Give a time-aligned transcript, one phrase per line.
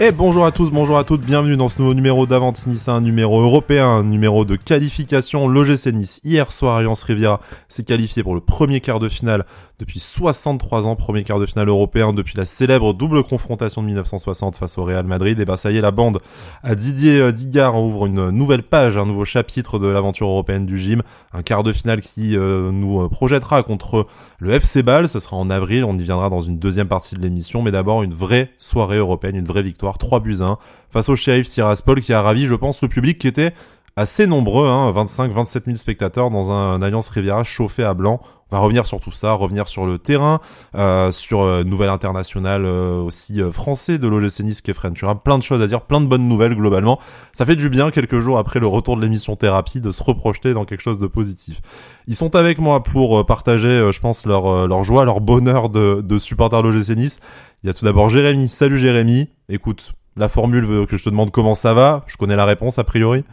[0.00, 3.40] Et bonjour à tous, bonjour à toutes, bienvenue dans ce nouveau numéro d'Avanti un numéro
[3.40, 5.48] européen, un numéro de qualification.
[5.48, 9.44] L'OGC Nice, hier soir, Alliance Riviera s'est qualifié pour le premier quart de finale
[9.78, 14.56] depuis 63 ans, premier quart de finale européen depuis la célèbre double confrontation de 1960
[14.56, 15.38] face au Real Madrid.
[15.38, 16.18] Et ben ça y est, la bande
[16.64, 20.78] à Didier euh, Digard ouvre une nouvelle page, un nouveau chapitre de l'aventure européenne du
[20.78, 24.08] gym, un quart de finale qui euh, nous euh, projettera contre
[24.40, 27.20] le FC Bâle, ce sera en avril, on y viendra dans une deuxième partie de
[27.20, 30.58] l'émission, mais d'abord une vraie soirée européenne, une vraie victoire, 3 buts 1
[30.90, 33.52] face au Sheriff Tiraspol qui a ravi, je pense, le public qui était
[33.98, 38.20] assez nombreux, hein, 25-27 000 spectateurs dans un, Alliance Riviera chauffé à blanc.
[38.50, 40.40] On va revenir sur tout ça, revenir sur le terrain,
[40.74, 45.38] euh, sur euh, nouvelle internationale euh, aussi euh, français de l'OGC Nice qui est plein
[45.38, 46.98] de choses à dire, plein de bonnes nouvelles globalement.
[47.34, 50.54] Ça fait du bien quelques jours après le retour de l'émission Thérapie de se reprojeter
[50.54, 51.60] dans quelque chose de positif.
[52.06, 56.18] Ils sont avec moi pour partager, je pense, leur, leur joie, leur bonheur de, de
[56.18, 57.18] supporters de l'OGC.
[57.62, 58.48] Il y a tout d'abord Jérémy.
[58.48, 59.28] Salut Jérémy.
[59.50, 62.04] Écoute, la formule veut que je te demande comment ça va.
[62.06, 63.24] Je connais la réponse a priori.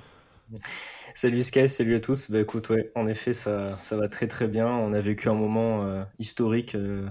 [1.18, 2.30] Salut Sky, salut à tous.
[2.30, 4.68] Bah écoute, en effet, ça, ça va très très bien.
[4.68, 7.08] On a vécu un moment euh, historique euh,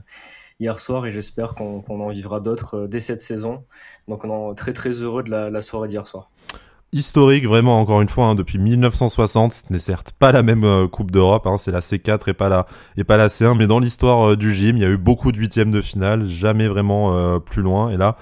[0.61, 3.65] hier soir et j'espère qu'on en vivra d'autres euh, dès cette saison.
[4.07, 6.31] Donc on est très très heureux de la, soirée d'hier soir.
[6.93, 11.11] Historique, vraiment, encore une fois, hein, depuis 1960, ce n'est certes pas la même Coupe
[11.11, 12.67] d'Europe, hein, c'est la C4 et pas la,
[12.99, 15.39] et pas la C1, mais dans l'histoire du gym, il y a eu beaucoup de
[15.39, 18.17] huitièmes de finale, jamais vraiment plus loin, et là,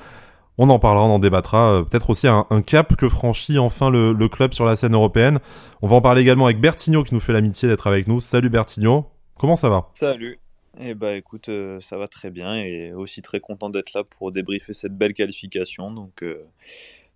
[0.62, 1.72] on en parlera, on en débattra.
[1.72, 5.40] Euh, peut-être aussi un, cap que franchit enfin le, club sur la scène européenne.
[5.82, 8.20] On va en parler également avec Bertigno qui nous fait l'amitié d'être avec nous.
[8.20, 9.88] Salut Bertigno, comment ça va?
[9.94, 10.38] Salut.
[10.78, 14.30] Eh bah écoute, euh, ça va très bien et aussi très content d'être là pour
[14.30, 15.90] débriefer cette belle qualification.
[15.90, 16.40] Donc, euh,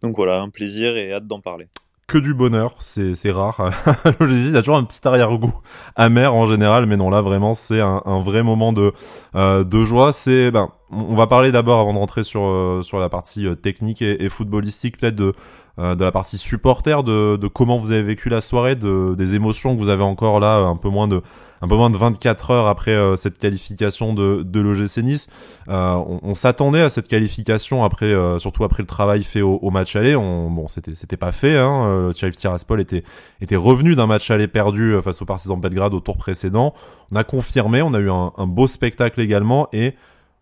[0.02, 1.68] donc voilà, un plaisir et hâte d'en parler
[2.06, 3.72] que du bonheur, c'est rare.
[4.20, 5.54] il y a toujours un petit arrière-goût
[5.96, 8.92] amer en général, mais non là vraiment c'est un, vrai moment de
[9.34, 10.12] euh, de joie.
[10.12, 13.54] C'est ben on va parler d'abord avant de rentrer sur euh, sur la partie euh,
[13.54, 15.34] technique et, et footballistique peut-être de
[15.78, 19.76] de la partie supporter, de, de comment vous avez vécu la soirée, de des émotions
[19.76, 21.20] que vous avez encore là, un peu moins de
[21.62, 25.28] un peu moins de 24 heures après euh, cette qualification de, de l'OGC Nice.
[25.68, 29.96] Euh, on, s'attendait à cette qualification après, euh, surtout après le travail fait au, match
[29.96, 30.16] aller.
[30.16, 31.56] On, bon, c'était c'était pas fait.
[31.58, 32.10] Hein.
[32.12, 33.04] Tiraspol était
[33.40, 36.74] était revenu d'un match aller perdu face aux Partisans de Belgrade au tour précédent.
[37.12, 39.94] On a confirmé, on a eu un, un beau spectacle également et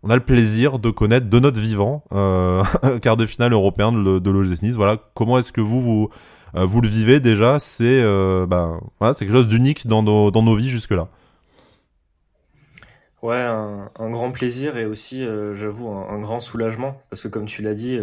[0.04, 2.62] on a le plaisir de connaître de notre vivant euh,
[3.02, 4.76] quart de finale européen de, de l'OGC Nice.
[4.76, 6.10] Voilà, comment est-ce que vous vous
[6.56, 10.30] euh, vous le vivez déjà, c'est euh, ben, voilà, c'est quelque chose d'unique dans nos,
[10.30, 11.08] dans nos vies jusque-là.
[13.22, 17.62] Ouais, un, grand plaisir et aussi, euh, j'avoue, un, grand soulagement parce que comme tu
[17.62, 17.98] l'as dit,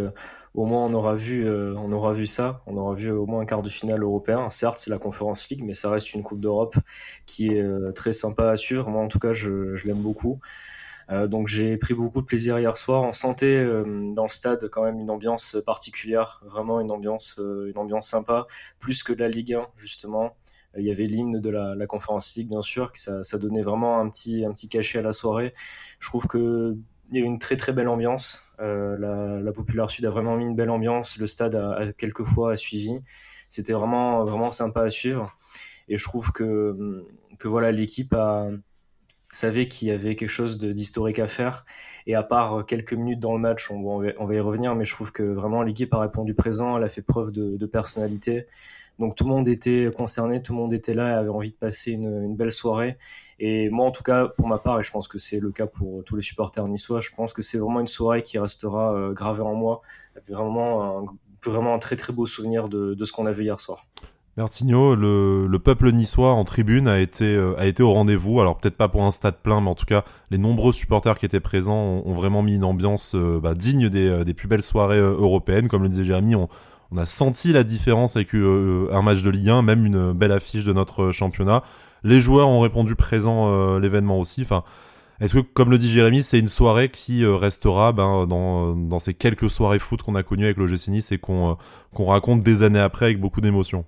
[0.56, 3.46] au moins on aura vu, on aura vu ça, on aura vu au moins un
[3.46, 4.50] quart de finale européen.
[4.50, 6.76] Certes, c'est la Conférence League, mais ça reste une Coupe d'Europe
[7.28, 8.90] qui est très sympa à suivre.
[8.90, 10.40] Moi, en tout cas, je, je l'aime beaucoup.
[11.12, 13.04] Euh, donc j'ai pris beaucoup de plaisir hier soir.
[13.04, 17.70] On sentait euh, dans le stade quand même une ambiance particulière, vraiment une ambiance, euh,
[17.70, 18.48] une ambiance sympa,
[18.80, 20.36] plus que de la Ligue 1 justement.
[20.78, 24.10] Il y avait l'hymne de la, Conference League bien sûr, que ça, donnait vraiment un
[24.10, 25.54] petit, un petit cachet à la soirée.
[26.00, 26.78] Je trouve que
[27.12, 28.46] il y a une très très belle ambiance.
[28.58, 31.18] La, la Populaire Sud a vraiment mis une belle ambiance.
[31.18, 33.02] Le stade a, a quelques fois a suivi.
[33.50, 35.36] C'était vraiment vraiment sympa à suivre.
[35.90, 37.06] Et je trouve que
[37.38, 38.48] que voilà l'équipe a
[39.32, 41.66] savait qu'il y avait quelque chose d'historique à faire.
[42.06, 44.94] Et à part euh, quelques minutes dans le match, on, va, y revenir, mais je
[44.94, 48.48] trouve que vraiment l'équipe a répondu présent, elle a fait preuve de, personnalité.
[49.00, 51.56] Donc tout le monde était concerné, tout le monde était là et avait envie de
[51.56, 52.98] passer une, belle soirée.
[53.40, 55.66] Et moi, en tout cas, pour ma part, et je pense que c'est le cas
[55.66, 59.14] pour tous les supporters niçois, je pense que c'est vraiment une soirée qui restera euh,
[59.14, 59.82] gravée en moi.
[60.30, 61.06] Vraiment un,
[61.50, 63.88] vraiment un très très beau souvenir de, de ce qu'on a vu hier soir.
[64.38, 68.40] Bertigno, le, peuple niçois en tribune a été, euh, a été au rendez-vous.
[68.40, 71.26] Alors peut-être pas pour un stade plein, mais en tout cas, les nombreux supporters qui
[71.26, 74.62] étaient présents ont, vraiment mis une ambiance euh, bah, digne des, euh, des, plus belles
[74.62, 75.68] soirées européennes.
[75.68, 76.48] Comme le disait Jérémy, on,
[76.92, 80.64] on a senti la différence avec un match de Ligue 1, même une belle affiche
[80.64, 81.64] de notre championnat.
[82.04, 84.42] Les joueurs ont répondu présent l'événement aussi.
[84.42, 84.64] Enfin,
[85.22, 89.14] est-ce que, comme le dit Jérémy, c'est une soirée qui restera ben, dans, dans ces
[89.14, 91.58] quelques soirées foot qu'on a connues avec le GC Nice et qu'on
[91.94, 93.86] qu'on raconte des années après avec beaucoup d'émotion?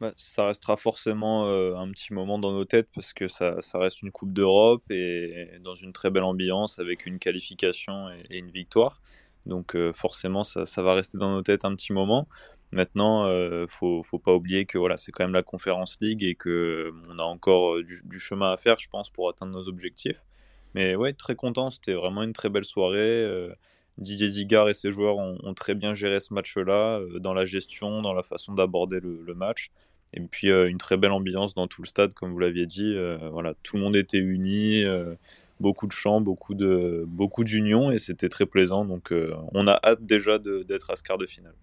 [0.00, 3.78] Bah, ça restera forcément euh, un petit moment dans nos têtes parce que ça, ça
[3.78, 8.50] reste une Coupe d'Europe et, dans une très belle ambiance avec une qualification et, une
[8.50, 9.00] victoire.
[9.46, 12.28] Donc euh, forcément, ça, ça, va rester dans nos têtes un petit moment.
[12.70, 16.34] Maintenant, euh, faut, faut pas oublier que voilà, c'est quand même la Conférence League et
[16.36, 20.22] que on a encore du, chemin à faire, je pense, pour atteindre nos objectifs.
[20.74, 21.70] Mais ouais, très content.
[21.70, 23.48] C'était vraiment une très belle soirée.
[23.98, 28.14] Didier Digard et ses joueurs ont, très bien géré ce match-là, dans la gestion, dans
[28.14, 29.70] la façon d'aborder le, match.
[30.14, 32.94] Et puis euh, une très belle ambiance dans tout le stade, comme vous l'aviez dit.
[32.94, 34.82] Euh, voilà, tout le monde était uni.
[34.84, 35.14] Euh,
[35.60, 38.84] beaucoup de chants, beaucoup de beaucoup d'union et c'était très plaisant.
[38.84, 39.12] Donc
[39.52, 41.54] on a hâte déjà d'être à ce quart de finale.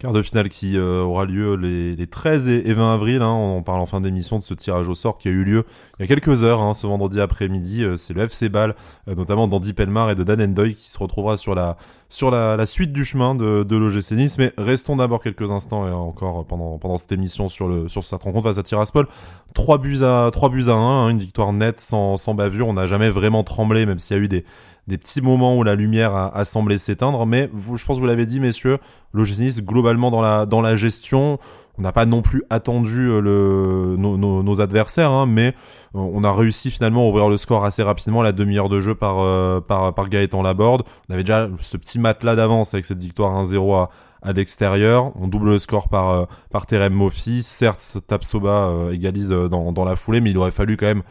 [0.00, 3.20] Quart de finale qui euh, aura lieu les, 13 et, 20 avril.
[3.20, 5.66] Hein, on parle en fin d'émission de ce tirage au sort qui a eu lieu
[5.98, 7.84] il y a quelques heures, hein, ce vendredi après-midi.
[7.84, 8.74] Euh, c'est le FC Ball,
[9.08, 11.76] euh, notamment d'Andy Pelmar et de Dan Endoy qui se retrouvera sur la,
[12.08, 14.38] sur la, suite du chemin de, de l'OGC.
[14.38, 18.56] Mais restons d'abord quelques instants et encore pendant, cette émission sur, sur cette rencontre face
[18.56, 19.06] à Tiraspol.
[19.52, 22.68] 3 buts à, 3 buts à 1, hein, une victoire nette sans, sans bavure.
[22.68, 24.46] On n'a jamais vraiment tremblé, même s'il y a eu des,
[24.86, 27.26] des petits moments où la lumière a, semblé s'éteindre.
[27.26, 28.78] Mais je pense que vous l'avez dit, messieurs,
[29.12, 31.38] l'OGC globalement dans la, dans la gestion,
[31.78, 35.48] on n'a pas non plus attendu euh, nos, adversaires, hein, mais
[35.94, 38.94] euh, on a réussi finalement à ouvrir le score assez rapidement, la demi-heure de jeu
[38.94, 40.82] par, euh, par, par Gaëtan Laborde.
[41.08, 43.90] On avait déjà ce petit matelas d'avance avec cette victoire 1-0 à,
[44.22, 45.12] à l'extérieur.
[45.16, 47.42] On double le score par euh, par Terem Mofi.
[47.42, 51.02] Certes, Tapsoba euh, égalise euh, dans, dans la foulée, mais il aurait fallu quand même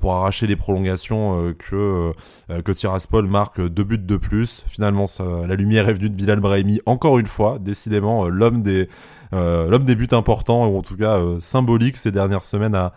[0.00, 2.12] pour arracher les prolongations que
[2.48, 4.64] que Tiraspol marque deux buts de plus.
[4.68, 8.88] Finalement, la lumière est venue de Bilal Brahimi encore une fois, décidément l'homme des
[9.32, 12.92] l'homme des buts importants ou en tout cas symboliques ces dernières semaines à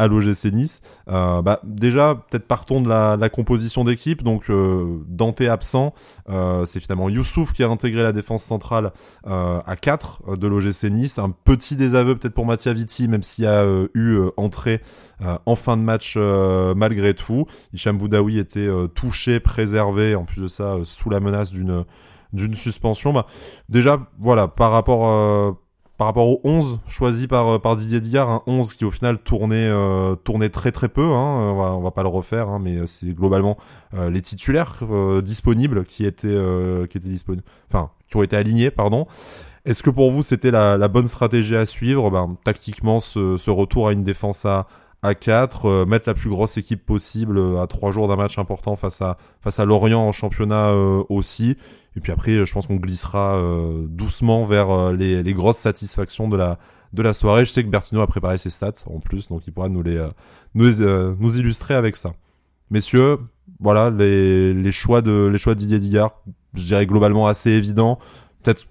[0.00, 0.80] à l'OGC Nice.
[1.08, 4.22] Euh, bah, déjà, peut-être partons de la, composition d'équipe.
[4.22, 5.92] Donc, euh, Dante absent,
[6.30, 8.92] euh, c'est finalement Youssouf qui a intégré la défense centrale
[9.26, 11.18] euh, à 4 euh, de l'OGC Nice.
[11.18, 13.64] Un petit désaveu peut-être pour Mattia Vitti, même s'il a
[13.94, 14.80] eu entrée
[15.44, 17.46] en fin de match malgré tout.
[17.72, 21.84] Hicham Boudaoui était touché, préservé, en plus de ça, sous la menace d'une
[22.32, 23.12] d'une suspension.
[23.12, 23.26] Bah,
[23.68, 25.56] déjà, voilà, par rapport
[26.00, 29.18] par rapport au 11 choisi par, euh, par Didier Digard, un 11 qui au final
[29.18, 30.16] tournait, euh,
[30.50, 33.58] très très peu, hein, on, va, va pas le refaire, hein, mais c'est globalement
[33.92, 34.78] euh, les titulaires
[35.22, 36.38] disponibles qui étaient,
[36.88, 37.44] qui étaient disponibles,
[38.08, 39.06] qui ont été alignés, pardon.
[39.66, 42.10] Est-ce que pour vous c'était la, bonne stratégie à suivre?
[42.10, 44.68] Ben, Tactiquement, ce, ce, retour à une défense à,
[45.02, 49.02] à 4, mettre la plus grosse équipe possible à 3 jours d'un match important face
[49.02, 50.72] à, face à Lorient en championnat
[51.10, 51.58] aussi,
[51.96, 56.36] et puis après, je pense qu'on glissera euh, doucement vers euh, les, grosses satisfactions de
[56.36, 56.58] la,
[56.92, 57.44] de la soirée.
[57.44, 59.96] Je sais que Bertino a préparé ses stats en plus, donc il pourra nous les,
[59.96, 60.10] euh,
[60.54, 62.12] nous, illustrer avec ça.
[62.70, 63.18] Messieurs,
[63.58, 66.22] voilà les, les choix de les choix Didier Digard,
[66.54, 67.98] je dirais globalement assez évident.
[68.42, 68.68] Peut-être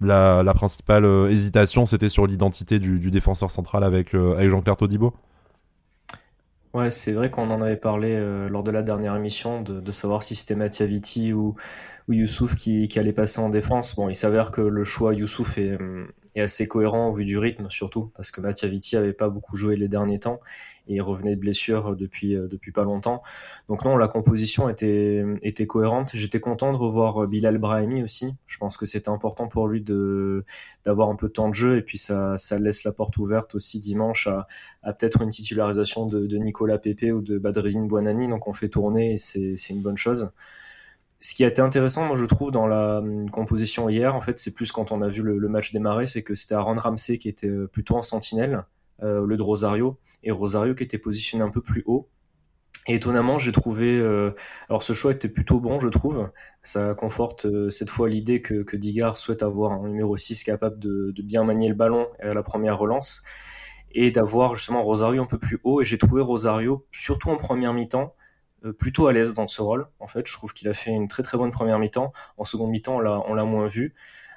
[0.00, 5.14] la, la, principale hésitation, c'était sur l'identité du, du, défenseur central avec, avec Jean-Claire Todibo.
[6.76, 8.18] Ouais, c'est vrai qu'on en avait parlé
[8.50, 11.54] lors de la dernière émission de, savoir si c'était Mattia Vitti ou
[12.06, 13.96] ou Youssouf qui, allait passer en défense.
[13.96, 15.78] Bon, il s'avère que le choix Youssouf est,
[16.34, 19.56] est, assez cohérent au vu du rythme, surtout parce que Mattia Vitti avait pas beaucoup
[19.56, 20.38] joué les derniers temps
[20.88, 23.22] il revenait de blessure depuis, euh, depuis pas longtemps.
[23.68, 26.10] Donc non, la composition était, était cohérente.
[26.14, 28.34] J'étais content de revoir Bilal Brahimi aussi.
[28.46, 30.44] Je pense que c'était important pour lui de
[30.84, 33.54] d'avoir un peu de temps de jeu et puis ça, ça laisse la porte ouverte
[33.54, 34.46] aussi dimanche à,
[34.82, 38.28] à peut-être une titularisation de, de Nicolas Pepe ou de Badrizine Buonani.
[38.28, 40.30] Donc on fait tourner et c'est une bonne chose
[41.20, 44.54] ce qui a été intéressant, moi je trouve, dans la composition hier, en fait, c'est
[44.54, 47.48] plus quand on a vu le, match démarrer, c'est que c'était Aaron Ramsey qui était
[47.48, 51.60] euh, plutôt en sentinelle, euh, le de Rosario, et Rosario qui était positionné un peu
[51.60, 52.08] plus haut.
[52.88, 54.30] Et étonnamment, j'ai trouvé, euh,
[54.68, 56.30] alors ce choix était plutôt bon, je trouve.
[56.62, 61.12] Ça conforte cette fois l'idée que, que Digard souhaite avoir un numéro 6 capable de,
[61.22, 63.24] bien manier le ballon à la première relance
[63.90, 65.80] et d'avoir justement Rosario un peu plus haut.
[65.80, 68.14] Et j'ai trouvé Rosario, surtout en première mi-temps,
[68.64, 69.88] euh, plutôt à l'aise dans ce rôle.
[69.98, 72.12] En fait, je trouve qu'il a fait une très très bonne première mi-temps.
[72.36, 73.96] En seconde mi-temps, on l'a moins vu.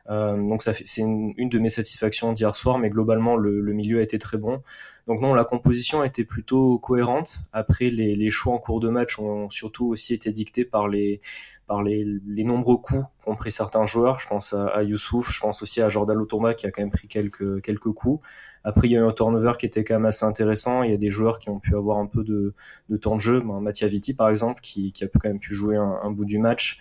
[0.09, 4.01] Euh, donc ça c'est une, de mes satisfactions d'hier soir, mais globalement le, milieu a
[4.01, 4.61] été très bon.
[5.07, 7.39] Donc non, la composition été plutôt cohérente.
[7.51, 11.19] Après, les, choix en cours de match ont surtout aussi été dictés par les
[11.67, 14.19] par les, nombreux coups qu'ont pris certains joueurs.
[14.19, 17.07] Je pense à, Youssouf, je pense aussi à Jordan Lotourma qui a quand même pris
[17.07, 18.21] quelques quelques coups.
[18.63, 20.83] Après, il y a eu un turnover qui était quand même assez intéressant.
[20.83, 22.53] Il y a des joueurs qui ont pu avoir un peu de,
[22.97, 23.39] temps de jeu.
[23.39, 26.77] Ben, Mattia Vitti, par exemple, qui, a quand même pu jouer un, bout du match.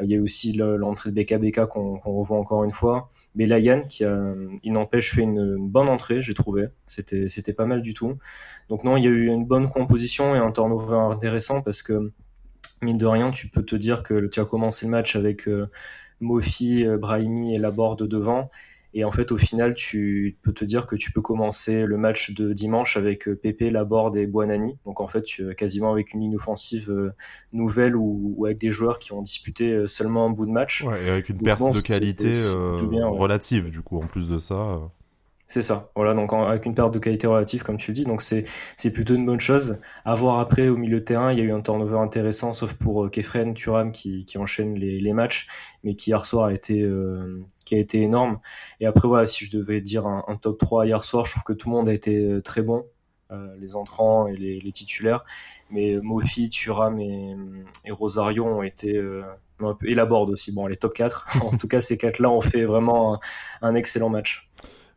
[0.00, 3.08] Euh, il y a aussi l'entrée de BKBK qu'on revoit encore une fois.
[3.34, 6.68] Mais Layan, qui a, il n'empêche, fait une, bonne entrée, j'ai trouvé.
[6.86, 8.18] C'était, c'était pas mal du tout.
[8.68, 12.12] Donc non, il y a eu une bonne composition et un turnover intéressant parce que,
[12.82, 15.68] mine de rien, tu peux te dire que tu as commencé le match avec euh,
[16.20, 18.50] Mofi, euh, Brahimi et Laborde devant.
[18.94, 22.32] Et en fait, au final, tu peux te dire que tu peux commencer le match
[22.32, 24.76] de dimanche avec euh, Pepe, Laborde et Buonani.
[24.84, 27.14] Donc en fait, tu, quasiment avec une ligne offensive euh,
[27.52, 30.84] nouvelle ou, avec des joueurs qui ont disputé euh, seulement un bout de match.
[30.84, 34.78] Ouais, et avec une perte de qualité relative, du coup, en plus de ça.
[35.52, 35.90] C'est ça.
[35.94, 38.46] Voilà, donc avec une perte de qualité relative, comme tu dis, donc c'est
[38.78, 39.82] c'est plutôt une bonne chose.
[40.06, 42.72] À voir après au milieu de terrain, il y a eu un turnover intéressant, sauf
[42.72, 45.48] pour euh, Kefren Turam qui, qui enchaîne les, les matchs,
[45.84, 48.40] mais qui hier soir a été euh, qui a été énorme.
[48.80, 51.52] Et après voilà, si je devais dire un, top 3 hier soir, je trouve que
[51.52, 52.86] tout le monde a été euh, très bon.
[53.60, 55.22] les entrants et les, titulaires.
[55.70, 57.36] Mais Mofi, Thuram et,
[57.90, 58.98] Rosario ont été
[59.84, 60.52] et la board aussi.
[60.52, 61.26] Bon, les top 4.
[61.42, 63.20] en tout cas, ces quatre-là ont fait vraiment
[63.60, 64.48] un excellent match.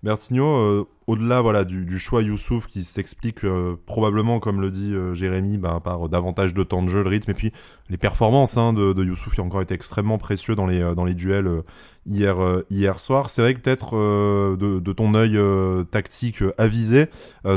[0.06, 5.16] Bertigno, euh, au-delà voilà, du, choix Youssouf qui s'explique euh, probablement, comme le dit euh,
[5.16, 7.52] Jérémy, bah, par davantage de temps de jeu, le rythme, et puis
[7.90, 11.64] les performances hein, de, Youssouf qui ont encore été extrêmement précieux dans les, duels
[12.06, 12.38] hier,
[12.70, 13.32] hier soir.
[13.32, 15.40] C'est vrai que peut-être de, de, ton œil
[15.90, 17.08] tactique avisé,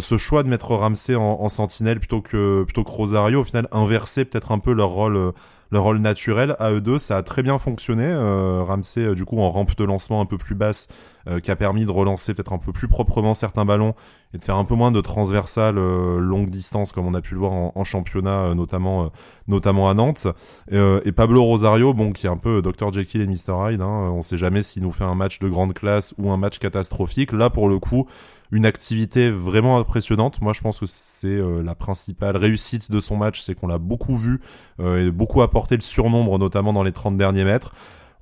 [0.01, 3.69] ce choix de mettre Ramsey en, en, sentinelle plutôt que, plutôt que Rosario, au final,
[3.73, 5.33] inverser peut-être un peu leur rôle
[5.71, 6.99] leur rôle naturel à eux deux.
[6.99, 8.05] Ça a très bien fonctionné.
[8.05, 10.89] Euh, Ramsey, euh, du coup, en rampe de lancement un peu plus basse,
[11.29, 13.95] euh, qui a permis de relancer peut-être un peu plus proprement certains ballons
[14.35, 17.41] et de faire un peu moins de transversales longue distance comme on a pu le
[17.41, 19.11] voir en, championnat, notamment
[19.47, 20.27] notamment à Nantes.
[20.71, 23.81] et Pablo Rosario, bon, qui est un peu Dr Jekyll et Mr Hyde.
[23.81, 26.59] Hein, on sait jamais s'il nous fait un match de grande classe ou un match
[26.59, 27.33] catastrophique.
[27.33, 28.07] Là, pour le coup
[28.51, 30.41] une activité vraiment impressionnante.
[30.41, 33.79] Moi, je pense que c'est euh, la principale réussite de son match, c'est qu'on l'a
[33.79, 34.41] beaucoup vu
[34.81, 37.75] euh, et beaucoup apporté le surnombre, notamment dans les 30 derniers mètres.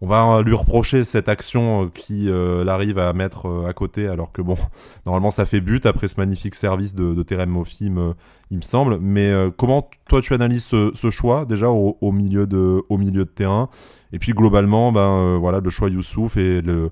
[0.03, 4.43] On va lui reprocher cette action euh, qui l'arrive à mettre à côté, alors que
[4.43, 4.57] bon,
[5.07, 8.99] normalement ça fait but après ce magnifique service de, de Terem il me semble.
[9.01, 13.31] Mais comment toi tu analyses ce, choix déjà au, au, milieu de au milieu de
[13.31, 13.71] terrain?
[14.13, 16.91] Et puis globalement, ben voilà le choix Youssouf et le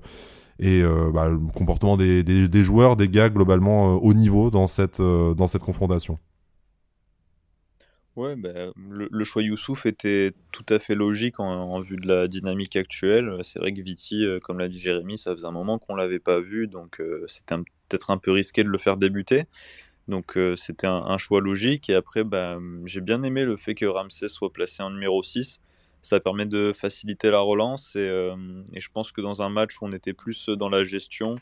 [0.59, 4.99] et euh, bah, le comportement des, joueurs, des gars globalement euh, au niveau dans cette,
[4.99, 6.17] euh, confrontation.
[8.15, 12.77] Ouais, bah, le, choix Youssouf était tout à fait logique en, vue de la dynamique
[12.77, 13.39] actuelle.
[13.43, 16.39] C'est vrai que Viti, comme l'a dit Jérémy, ça faisait un moment qu'on l'avait pas
[16.39, 17.55] vu, donc c'était
[17.89, 19.43] peut-être un peu risqué de le faire débuter.
[20.07, 21.89] Donc c'était un, un, choix logique.
[21.89, 25.59] Et après, bah, j'ai bien aimé le fait que Ramsey soit placé en numéro 6
[26.05, 28.35] ça permet de faciliter la relance euh,
[28.73, 31.35] et, je pense que dans un match où on était plus dans la gestion,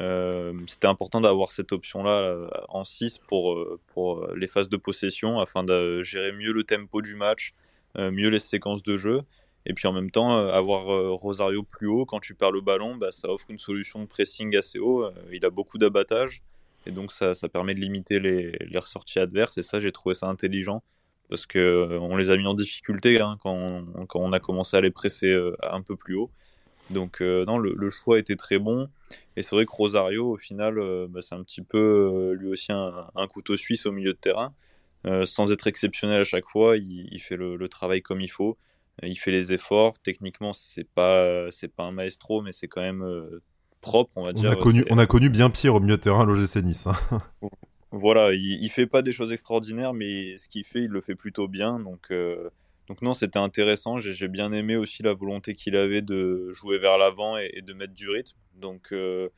[0.00, 5.40] euh, c'était important d'avoir cette option-là euh, en 6 pour, pour les phases de possession
[5.40, 7.54] afin de gérer mieux le tempo du match,
[7.96, 9.18] mieux les séquences de jeu.
[9.66, 10.84] Et puis en même temps, avoir
[11.18, 14.54] Rosario plus haut, quand tu perds le ballon, bah, ça offre une solution de pressing
[14.56, 15.08] assez haut.
[15.32, 16.42] il a beaucoup d'abattage.
[16.86, 19.56] Et donc ça, ça, permet de limiter les, les ressorties adverses.
[19.58, 20.82] Et ça, j'ai trouvé ça intelligent
[21.28, 24.40] parce que euh, on les a mis en difficulté hein, quand, on, quand, on, a
[24.40, 26.30] commencé à les presser euh, un peu plus haut.
[26.90, 28.88] Donc euh, non, le, choix était très bon.
[29.36, 30.74] Et c'est vrai que Rosario, au final,
[31.08, 34.52] bah, c'est un petit peu lui aussi un, couteau suisse au milieu de terrain.
[35.24, 38.58] sans être exceptionnel à chaque fois, il, fait le, travail comme il faut.
[39.02, 39.98] Il fait les efforts.
[39.98, 43.40] Techniquement, c'est pas c'est pas un maestro, mais c'est quand même
[43.80, 44.50] propre, on va dire.
[44.50, 46.86] On a connu, on a connu bien pire au milieu de terrain à l'OGC Nice.
[46.86, 47.22] Hein.
[47.96, 51.14] Voilà, il, il, fait pas des choses extraordinaires, mais ce qu'il fait, il le fait
[51.14, 51.78] plutôt bien.
[51.78, 52.50] Donc, euh,
[52.88, 53.98] donc non, c'était intéressant.
[53.98, 57.94] J'ai bien aimé aussi la volonté qu'il avait de jouer vers l'avant et, de mettre
[57.94, 58.36] du rythme.
[58.56, 59.28] Donc euh,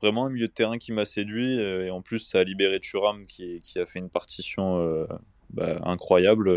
[0.00, 1.60] vraiment un milieu de terrain qui m'a séduit.
[1.60, 5.06] Euh, et en plus, ça a libéré Thuram qui, a fait une partition
[5.50, 6.50] bah, incroyable.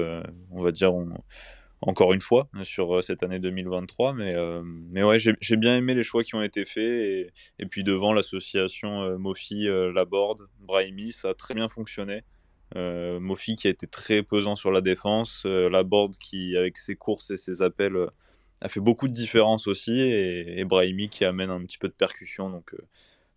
[0.49, 0.95] on va dire,
[1.81, 4.13] encore une fois sur euh, cette année 2023.
[4.13, 7.31] Mais, euh, mais ouais, j'ai bien aimé les choix qui ont été faits.
[7.59, 12.23] Et, puis devant l'association euh, Mofi, Laborde, Brahimi, ça a très bien fonctionné.
[12.75, 17.37] Mofi qui a été très pesant sur la défense, Laborde qui, avec ses courses et
[17.37, 17.95] ses appels,
[18.61, 19.97] a fait beaucoup de différence aussi.
[19.97, 22.49] Et, et, Brahimi qui amène un petit peu de percussion.
[22.49, 22.75] Donc,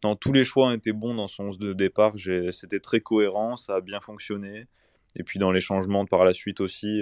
[0.00, 2.14] dans tous les choix ont été bons dans son 11 de départ.
[2.50, 4.66] C'était très cohérent, ça a bien fonctionné.
[5.14, 7.00] Et puis dans les changements par la suite aussi,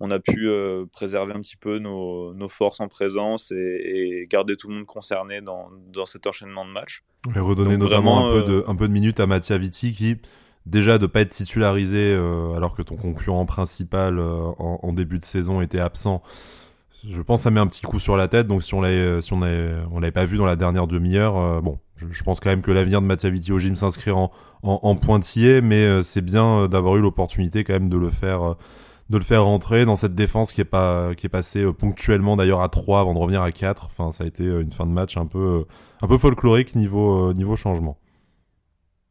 [0.00, 4.68] on a pu euh, préserver un petit peu nos, forces en présence et, garder tout
[4.68, 5.70] le monde concerné dans,
[6.06, 7.04] cet enchaînement de matchs.
[7.34, 10.16] Et redonner notamment un, peu de, euh, un peu de minutes à Mattia Vitti qui,
[10.66, 15.60] déjà de pas être titularisé euh, alors que ton concurrent principal en, début de saison
[15.60, 16.22] était absent,
[17.06, 18.46] je pense que ça met un petit coup sur la tête.
[18.46, 21.78] Donc si on l'avait, si on on l'avait pas vu dans la dernière demi-heure, bon,
[21.96, 24.30] je, pense quand même que l'avenir de Mattia Vitti au gym s'inscrit en,
[24.62, 28.56] en, pointillé, mais c'est bien d'avoir eu l'opportunité quand même de le faire
[29.10, 32.36] de le faire rentrer dans cette défense qui est pas qui est passée euh, ponctuellement
[32.36, 33.84] d'ailleurs à 3 avant de revenir à 4.
[33.86, 35.64] Enfin, ça a été euh, une fin de match un peu euh,
[36.00, 37.98] un peu folklorique niveau niveau changement.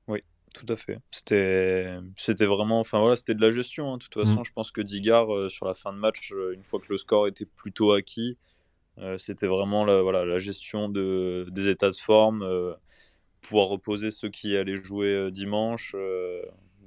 [0.07, 0.23] Oui,
[0.53, 0.97] tout à fait.
[1.11, 3.97] C'était c'était vraiment enfin voilà, c'était de la gestion hein.
[3.97, 4.45] de toute façon, mm.
[4.45, 7.45] je pense que Digard sur la fin de match une fois que le score était
[7.45, 8.37] plutôt acquis,
[9.17, 12.43] c'était vraiment la voilà, la gestion de des états de forme
[13.41, 15.95] pouvoir reposer ceux qui allaient jouer dimanche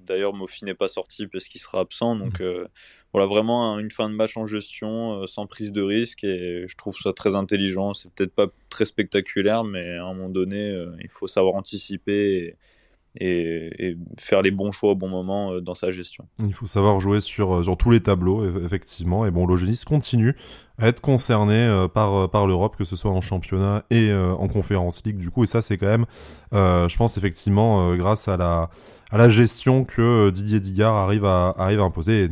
[0.06, 2.16] D'ailleurs, Mofi n'est pas sorti parce qu'il sera absent.
[2.16, 2.64] Donc mm.
[3.12, 6.76] voilà, vraiment une fin de match en gestion, euh, sans prise de risque, et je
[6.76, 7.94] trouve ça très intelligent.
[7.94, 12.36] C'est peut-être pas très spectaculaire, mais à un moment donné, euh, il faut savoir anticiper
[12.36, 12.56] et,
[14.18, 16.24] faire les bons choix au bon moment euh, dans sa gestion.
[16.40, 19.26] Il faut savoir jouer sur, euh, sur tous les tableaux, effectivement.
[19.26, 20.36] Et bon, l'Ogénis continue
[20.78, 25.02] à être concerné euh, par, par l'Europe, que ce soit en championnat et en conférence
[25.04, 25.44] league, du coup.
[25.44, 26.06] Et ça, c'est quand même,
[26.52, 28.70] je pense, effectivement, grâce à la,
[29.10, 32.24] à la gestion que Didier Digard arrive à, à imposer.
[32.24, 32.28] Et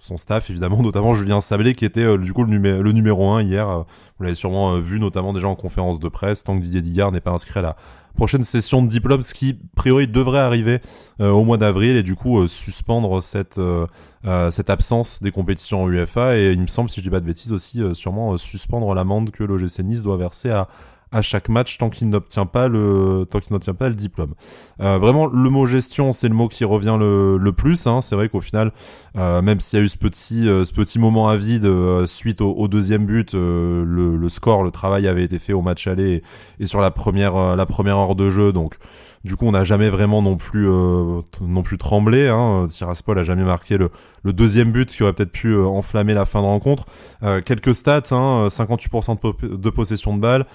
[0.00, 3.84] son staff évidemment, notamment Julien Sablé qui était du coup le, le numéro 1 hier.
[4.18, 7.20] vous l'avez sûrement vu notamment déjà en conférence de presse, tant que Didier Digard n'est
[7.20, 7.76] pas inscrit à la,
[8.14, 10.80] prochaine session de diplôme, ce qui, priori, devrait arriver
[11.20, 13.86] euh, au mois d'avril et du coup euh, suspendre cette, euh,
[14.50, 17.26] cette absence des compétitions en UEFA et il me semble, si je dis pas de
[17.26, 20.68] bêtises, aussi sûrement suspendre l'amende que l'OGC Nice doit verser à,
[21.12, 24.34] à chaque match tant qu'il n'obtient pas le tant qu'il n'obtient pas le diplôme.
[24.80, 27.86] Euh, vraiment, le mot gestion, c'est le mot qui revient le, le plus.
[27.86, 28.00] Hein.
[28.00, 28.72] C'est vrai qu'au final,
[29.16, 32.06] euh, même s'il y a eu ce petit euh, ce petit moment à vide euh,
[32.06, 35.62] suite au, au, deuxième but, euh, le, le, score, le travail avait été fait au
[35.62, 36.22] match aller
[36.58, 38.76] et, et sur la première la première heure de jeu, donc.
[39.22, 42.28] Du coup, on n'a jamais vraiment non plus euh, non plus tremblé.
[42.28, 42.66] Hein.
[42.70, 43.90] Tiraspol a jamais marqué le,
[44.24, 46.86] deuxième but qui aurait peut-être pu euh, enflammer la fin de rencontre.
[47.22, 50.46] Euh, quelques stats, hein, 58% de, possession de balle,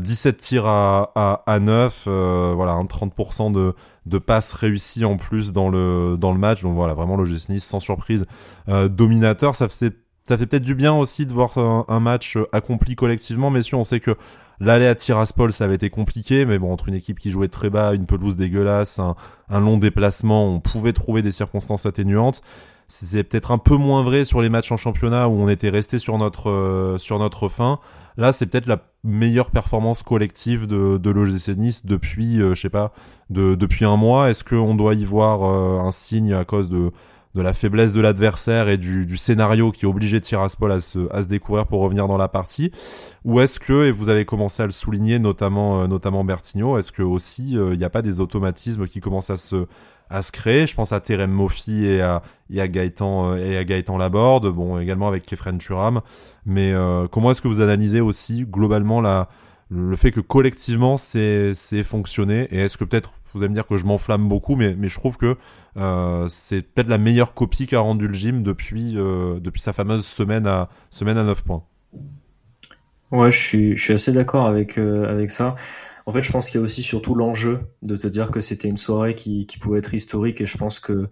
[0.00, 3.74] 17 tirs à, à, à 9, voilà, 30% de,
[4.06, 6.62] de passes réussies en plus dans le dans le match.
[6.62, 8.24] Donc voilà, vraiment le Nice sans surprise
[8.66, 9.54] dominateur.
[9.54, 9.94] Ça fait
[10.26, 13.76] ça fait peut-être du bien aussi de voir un, un match accompli collectivement, messieurs.
[13.76, 14.16] On sait que
[14.60, 17.70] L'aller à Tiraspol, ça avait été compliqué, mais bon, entre une équipe qui jouait très
[17.70, 22.42] bas, une pelouse dégueulasse, un, long déplacement, on pouvait trouver des circonstances atténuantes.
[22.86, 25.98] C'était peut-être un peu moins vrai sur les matchs en championnat où on était resté
[25.98, 27.78] sur notre euh, fin.
[28.18, 32.92] Là, c'est peut-être la meilleure performance collective de, de l'OGC depuis, euh, je sais pas,
[33.30, 34.28] de, depuis un mois.
[34.28, 36.90] Est-ce qu'on doit y voir euh, un signe à cause de
[37.34, 41.28] de la faiblesse de l'adversaire et du, scénario qui obligeait Tiraspol à se, à se
[41.28, 42.72] découvrir pour revenir dans la partie.
[43.24, 46.90] Ou est-ce que, et vous avez commencé à le souligner, notamment, euh, notamment Bertigno, est-ce
[46.90, 49.66] que aussi il euh, n'y a pas des automatismes qui commencent à se,
[50.08, 50.66] à se créer?
[50.66, 54.80] Je pense à Terem Mofi et à, et à Gaëtan, euh, et Gaëtan Laborde, bon,
[54.80, 56.00] également avec Kefren Turam.
[56.46, 56.72] Mais
[57.12, 59.28] comment est-ce que vous analysez aussi globalement la,
[59.68, 62.48] le fait que collectivement c'est fonctionné?
[62.50, 64.98] Et est-ce que peut-être vous allez me dire que je m'enflamme beaucoup, mais, mais je
[64.98, 65.36] trouve que
[65.76, 70.04] euh, c'est peut-être la meilleure copie qu'a rendu le gym depuis, euh, depuis sa fameuse
[70.04, 71.64] semaine à, semaine à 9 points.
[73.10, 75.54] Ouais, je suis, je suis assez d'accord avec, euh, avec ça.
[76.06, 78.68] En fait, je pense qu'il y a aussi surtout l'enjeu de te dire que c'était
[78.68, 81.08] une soirée qui, qui, pouvait être historique et je pense que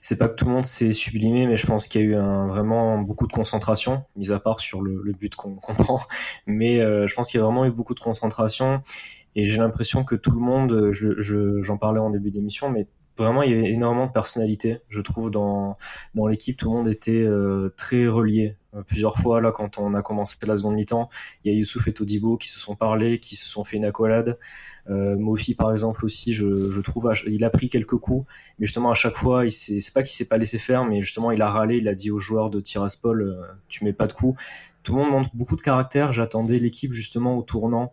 [0.00, 2.14] c'est pas que tout le monde s'est sublimé, mais je pense qu'il y a eu
[2.16, 6.00] un, vraiment beaucoup de concentration, mis à part sur le, le but qu'on comprend.
[6.46, 8.82] Mais je pense qu'il y a vraiment eu beaucoup de concentration
[9.36, 12.88] et j'ai l'impression que tout le monde, je, j'en parlais en début d'émission, mais
[13.20, 15.76] vraiment il y avait énormément de personnalité je trouve dans
[16.14, 16.56] dans l'équipe.
[16.56, 18.56] Tout le monde était euh, très relié.
[18.74, 21.08] Euh, plusieurs fois là quand on a commencé la seconde mi-temps
[21.42, 23.84] il y a Youssouf et Todibo qui se sont parlé qui se sont fait une
[23.84, 24.38] accolade.
[24.88, 28.26] Euh, Mofi par exemple aussi je, trouve il a pris quelques coups.
[28.58, 31.32] Mais justement à chaque fois il c'est pas qu'il s'est pas laissé faire mais justement
[31.32, 31.78] il a râlé.
[31.78, 34.38] Il a dit aux joueurs de Tiraspol euh, tu mets pas de coups
[34.82, 36.10] tout le monde montre beaucoup de caractère.
[36.10, 37.92] J'attendais l'équipe justement au tournant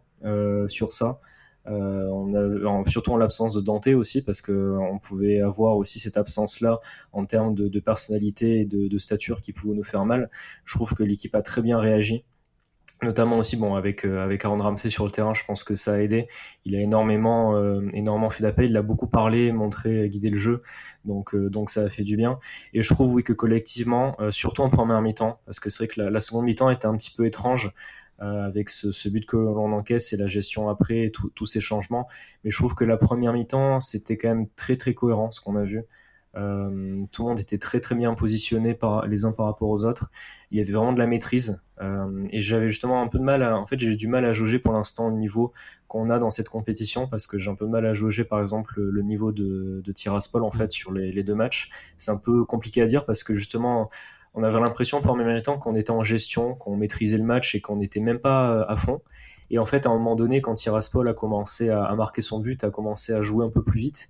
[0.68, 1.20] sur ça.
[1.69, 5.99] Euh, on a, surtout en l'absence de Dante aussi, parce que on pouvait avoir aussi
[5.99, 6.80] cette absence-là
[7.12, 10.30] en termes de, personnalité et de, stature qui pouvait nous faire mal.
[10.65, 12.23] Je trouve que l'équipe a très bien réagi.
[13.03, 15.93] Notamment aussi bon avec euh, avec Aaron Ramsey sur le terrain je pense que ça
[15.93, 16.27] a aidé.
[16.65, 20.63] Il a énormément euh, énormément fait d'appel il a beaucoup parlé montré guidé le jeu.
[21.06, 22.39] Donc euh, donc ça a fait du bien.
[22.73, 26.01] Et je trouve oui que collectivement surtout en première mi-temps parce que c'est vrai que
[26.01, 27.71] la, seconde mi-temps était un petit peu étrange euh,
[28.19, 32.08] avec ce, ce, but que l'on encaisse et la gestion après et tous ces changements.
[32.43, 35.56] Mais je trouve que la première mi-temps, c'était quand même très très cohérent ce qu'on
[35.56, 35.84] a vu.
[36.38, 39.86] Euh, tout le monde était très très bien positionné par les uns par rapport aux
[39.86, 40.12] autres.
[40.51, 43.41] Il y avait vraiment de la maîtrise euh, et j'avais justement un peu de mal.
[43.41, 45.51] À, en fait, j'ai du mal à jauger pour l'instant le niveau
[45.88, 48.39] qu'on a dans cette compétition parce que j'ai un peu de mal à jauger par
[48.39, 51.69] exemple le, niveau de, de Tiraspol en fait sur les, les deux matchs.
[51.95, 53.89] C'est un peu compliqué à dire parce que justement
[54.38, 57.78] on avait l'impression pendant mes qu'on était en gestion, qu'on maîtrisait le match et qu'on
[57.78, 59.02] n'était même pas euh, à fond.
[59.50, 62.63] Et en fait, à un moment donné, quand Tiraspol a commencé à, marquer son but,
[62.63, 64.10] a commencé à jouer un peu plus vite,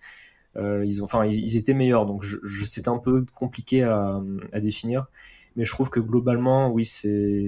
[0.57, 2.05] euh, ils, ils, étaient meilleurs.
[2.05, 2.25] Donc,
[2.65, 4.19] c'était un peu compliqué à,
[4.55, 5.05] définir.
[5.55, 7.47] Mais je trouve que globalement, oui, c'est,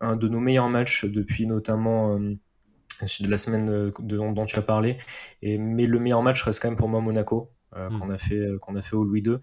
[0.00, 2.38] un de nos meilleurs matchs depuis notamment euh,
[3.20, 4.96] la semaine dont, tu as parlé.
[5.42, 7.50] Mais le meilleur match reste quand même pour moi Monaco.
[7.76, 8.00] Euh, hmm.
[8.00, 9.36] qu'on a fait euh, qu'on a fait au Louis II.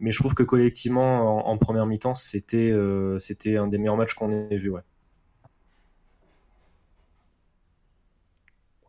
[0.00, 4.14] Mais je trouve que collectivement en, première mi-temps c'était euh, c'était un des meilleurs matchs
[4.14, 4.70] qu'on ait vu.
[4.70, 4.80] Ouais.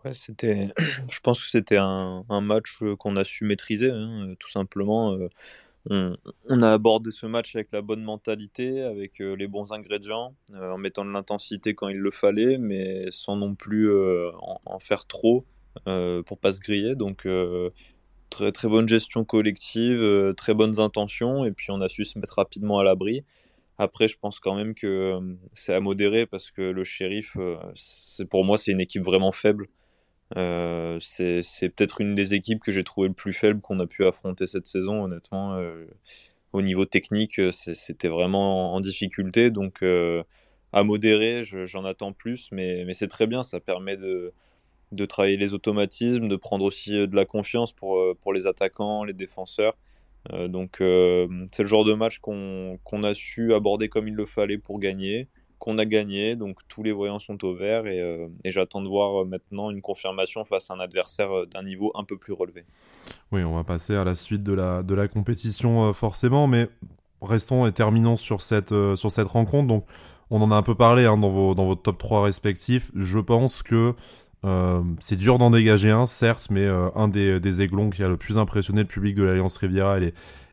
[0.05, 0.69] Ouais, c'était.
[1.11, 5.17] Je pense que c'était un, un, match qu'on a su maîtriser, hein, tout simplement.
[5.89, 6.15] On,
[6.47, 11.03] on, a abordé ce match avec la bonne mentalité, avec les bons ingrédients, en mettant
[11.03, 15.45] de l'intensité quand il le fallait, mais sans non plus en, en, faire trop
[15.85, 16.95] pour pas se griller.
[16.95, 17.25] Donc
[18.29, 22.35] très très bonne gestion collective, très bonnes intentions, et puis on a su se mettre
[22.35, 23.23] rapidement à l'abri.
[23.77, 25.09] Après, je pense quand même que
[25.53, 27.37] c'est à modérer parce que le shérif,
[27.75, 29.67] c'est pour moi, c'est une équipe vraiment faible.
[30.35, 34.05] Euh, c'est peut-être une des équipes que j'ai trouvé le plus faible qu'on a pu
[34.05, 35.55] affronter cette saison, honnêtement.
[35.55, 35.85] Euh,
[36.53, 39.51] au niveau technique, euh, c'était vraiment en difficulté.
[39.51, 39.83] Donc,
[40.73, 43.43] à modérer, j'en attends plus, mais, mais c'est très bien.
[43.43, 44.33] Ça permet de,
[44.91, 49.13] de travailler les automatismes, de prendre aussi de la confiance pour, pour les attaquants, les
[49.13, 49.75] défenseurs.
[50.47, 54.79] donc, c'est le genre de match qu'on a su aborder comme il le fallait pour
[54.79, 55.27] gagner
[55.59, 59.21] qu'on a gagné, donc tous les voyants sont au vert et, euh, j'attends de voir
[59.21, 62.65] euh, maintenant une confirmation face à un adversaire euh, d'un niveau un peu plus relevé.
[63.31, 66.69] Oui, on va passer à la suite de la, de la compétition forcément, mais
[67.21, 69.67] restons et terminons sur cette, sur cette rencontre.
[69.67, 69.85] Donc,
[70.29, 72.91] on en a un peu parlé hein, dans, vos, dans votre top 3 respectifs.
[72.95, 73.95] Je pense que
[74.99, 78.81] c'est dur d'en dégager un, certes, mais un des, aiglons qui a le plus impressionné
[78.81, 79.99] le public de l'Alliance Riviera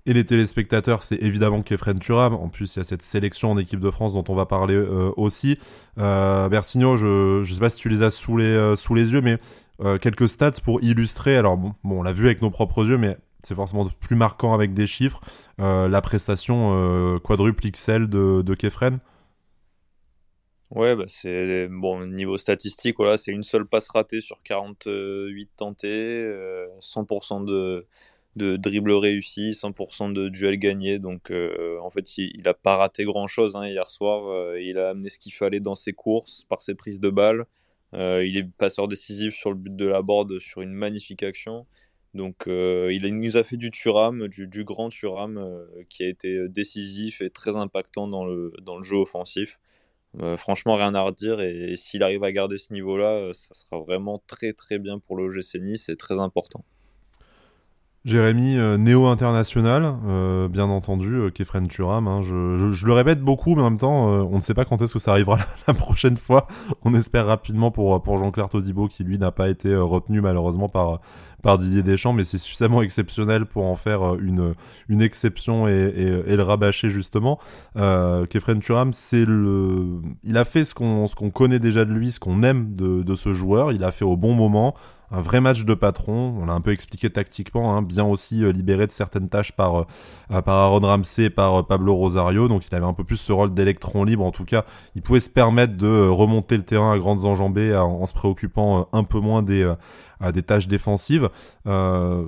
[0.07, 2.35] et les téléspectateurs, c'est évidemment Kefren Turam.
[2.35, 4.75] En plus, il y a cette sélection en équipe de France dont on va parler
[4.75, 5.59] euh, aussi.
[5.99, 9.38] Euh, Bertigno, je ne sais pas si tu les as sous les, euh, yeux, mais
[9.83, 11.37] euh, quelques stats pour illustrer.
[11.37, 14.75] Alors, bon, on l'a vu avec nos propres yeux, mais c'est forcément plus marquant avec
[14.75, 15.20] des chiffres.
[15.59, 18.99] la prestation quadruple XL de, de Kefren.
[20.74, 26.28] Ouais, bah c'est bon niveau statistique, voilà, c'est une seule passe ratée sur 48 tentés,
[26.80, 27.82] 100% de
[28.37, 30.98] de dribble réussi, 100% de duel gagné.
[30.98, 34.28] Donc euh, en fait, il n'a pas raté grand-chose hein, hier soir.
[34.28, 37.46] Euh, il a amené ce qu'il fallait dans ses courses, par ses prises de balles.
[37.94, 41.66] Euh, il est passeur décisif sur le but de la board sur une magnifique action.
[42.14, 47.28] Donc il, nous a fait du Turam, du, grand Turam, qui a été décisif et
[47.28, 49.58] très impactant dans le, dans le jeu offensif.
[50.37, 51.40] Franchement, rien à redire.
[51.40, 55.61] Et, s'il arrive à garder ce niveau-là, ça sera vraiment très très bien pour l'OGC
[55.61, 56.64] Nice et très important.
[58.04, 62.06] Jérémy, euh, néo-international, euh, bien entendu, euh, Kefren Turam.
[62.06, 64.82] Hein, je, le répète beaucoup, mais en même temps, euh, on ne sait pas quand
[64.82, 66.46] est-ce que ça arrivera la, prochaine fois.
[66.82, 71.00] On espère rapidement pour, Jean-Claire Todibo, qui lui n'a pas été retenu malheureusement par,
[71.42, 74.52] par Didier Deschamps, mais c'est suffisamment exceptionnel pour en faire une,
[74.90, 77.38] une exception et, et, et le rabâcher justement.
[77.78, 82.12] Euh, Kefren Turam, c'est le, il a fait ce qu'on ce connaît déjà de lui,
[82.12, 83.72] ce qu'on aime de ce joueur.
[83.72, 84.74] Il a fait au bon moment
[85.10, 86.34] un vrai match de patron.
[86.40, 89.80] On l'a un peu expliqué tactiquement, hein, bien aussi euh, libéré de certaines tâches par
[89.80, 89.84] euh,
[90.30, 92.48] Aaron Ramsey et par euh, Pablo Rosario.
[92.48, 94.24] Donc il avait un peu plus ce rôle d'électron libre.
[94.24, 94.64] En tout cas,
[94.94, 99.04] il pouvait se permettre de remonter le terrain à grandes enjambées en, se préoccupant un
[99.04, 99.74] peu moins des
[100.46, 101.28] tâches défensives.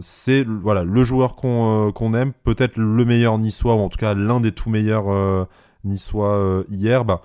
[0.01, 4.15] c'est voilà le joueur qu'on qu'on aime, peut-être le meilleur niçois ou en tout cas
[4.15, 5.47] l'un des tout meilleurs
[5.85, 7.05] niçois hier.
[7.05, 7.21] Bah,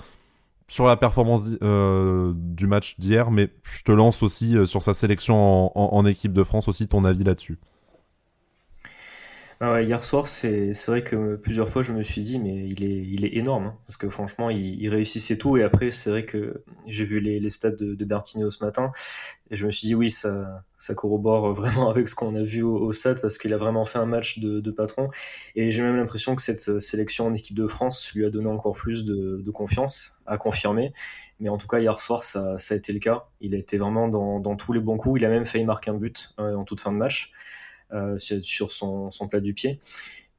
[0.72, 4.94] sur la performance euh, du match d'hier, mais je te lance aussi euh, sur sa
[4.94, 7.60] sélection en, équipe de France aussi ton avis là-dessus.
[9.64, 13.06] Ah hier soir, c'est vrai que plusieurs fois je me suis dit, mais il est,
[13.08, 15.56] il est énorme, hein, parce que franchement, il, réussissait tout.
[15.56, 18.92] Et après, c'est vrai que j'ai vu les, les stats de, de ce matin,
[19.52, 22.64] et je me suis dit, oui, ça, ça corrobore vraiment avec ce qu'on a vu
[22.64, 25.12] au, stade, parce qu'il a vraiment fait un match de, de patron.
[25.56, 28.74] Et j'ai même l'impression que cette sélection en équipe de France lui a donné encore
[28.74, 30.92] plus de, de confiance, à confirmer.
[31.40, 33.26] Mais en tout cas, hier soir, ça, ça a été le cas.
[33.42, 35.22] Il a été vraiment dans, dans tous les bons coups.
[35.22, 37.32] Il a même failli marquer un but euh, en toute fin de match.
[37.94, 39.80] Euh, sur son, son, plat du pied.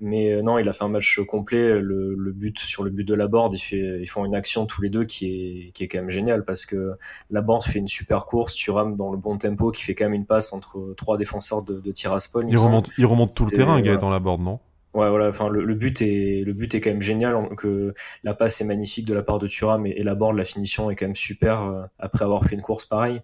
[0.01, 1.81] Mais euh, non, il a fait un match complet.
[1.81, 4.88] Le, le, but sur le but de la board, ils font une action tous les
[4.88, 6.93] deux qui est, qui est quand même géniale parce que
[7.31, 10.07] la board fait une super course, tu rames dans le bon tempo, qui fait quand
[10.07, 12.47] même une passe entre trois défenseurs de, de Tiraspol.
[12.49, 14.59] Il, remonte, il remonte tout le terrain, gars, dans la board, non?
[14.95, 15.29] Ouais, voilà.
[15.29, 17.49] Enfin, le, le, but est le but est quand même génial.
[17.57, 17.93] Que
[18.25, 20.97] la passe est magnifique de la part de Thuram et, la board, la finition est
[20.97, 23.21] quand même super euh, après avoir fait une course pareille.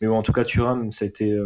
[0.00, 1.36] Mais bon, en tout cas, Thuram, ça a été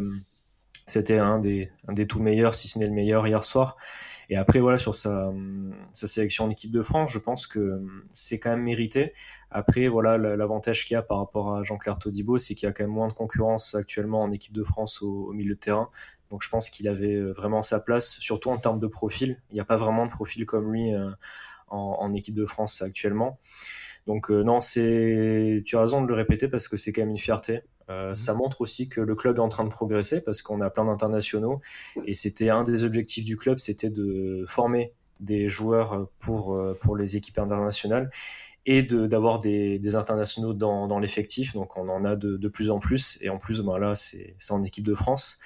[0.86, 3.76] c'était un des, des tout meilleurs, si ce n'est le meilleur hier soir.
[4.28, 5.32] Et après, voilà, sur sa,
[5.92, 9.12] sélection en équipe de France, je pense que c'est quand même mérité.
[9.50, 12.72] Après, voilà, l'avantage qu'il y a par rapport à Jean-Claire Todibo, c'est qu'il y a
[12.72, 15.90] quand même moins de concurrence actuellement en équipe de France au, milieu de terrain.
[16.30, 19.40] Donc je pense qu'il avait vraiment sa place, surtout en termes de profil.
[19.50, 21.10] Il n'y a pas vraiment de profil comme lui euh,
[21.68, 23.38] en, en, équipe de France actuellement.
[24.08, 27.10] Donc euh, non, c'est, tu as raison de le répéter parce que c'est quand même
[27.10, 27.62] une fierté.
[27.88, 28.14] Euh, mhm.
[28.14, 30.84] ça montre aussi que le club est en train de progresser parce qu'on a plein
[30.84, 31.60] d'internationaux
[32.04, 36.96] et c'était un des objectifs du club, c'était de former des joueurs pour, euh, pour
[36.96, 38.10] les équipes internationales
[38.66, 41.54] et d'avoir des, des, internationaux dans, dans l'effectif.
[41.54, 44.34] Donc on en a de, de, plus en plus et en plus ben là c'est
[44.50, 45.38] en équipe de France.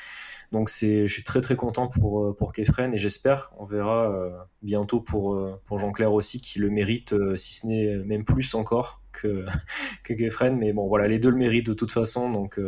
[0.52, 4.10] Donc c'est, je suis très très content pour euh, pour Kefren et j'espère, on verra
[4.10, 4.30] euh,
[4.62, 9.00] bientôt pour euh, pour Jean-Claire aussi qui le mérite, si ce n'est même plus encore
[9.12, 9.46] que
[10.02, 10.56] que Kefren.
[10.56, 12.60] Mais bon voilà, les deux le méritent de toute façon, donc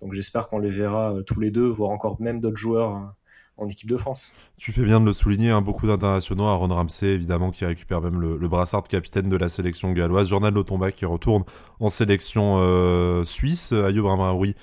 [0.00, 3.14] Donc j'espère qu'on les verra tous les deux, voire encore même d'autres joueurs
[3.56, 4.34] en équipe de France.
[4.58, 8.18] Tu fais bien de le souligner, hein, beaucoup d'internationaux, Aaron Ramsey évidemment qui récupère même
[8.18, 11.44] le, brassard de capitaine de la sélection galloise, Jordan Lotomba qui retourne
[11.78, 14.54] en sélection euh, suisse, Ayoub Ramraoui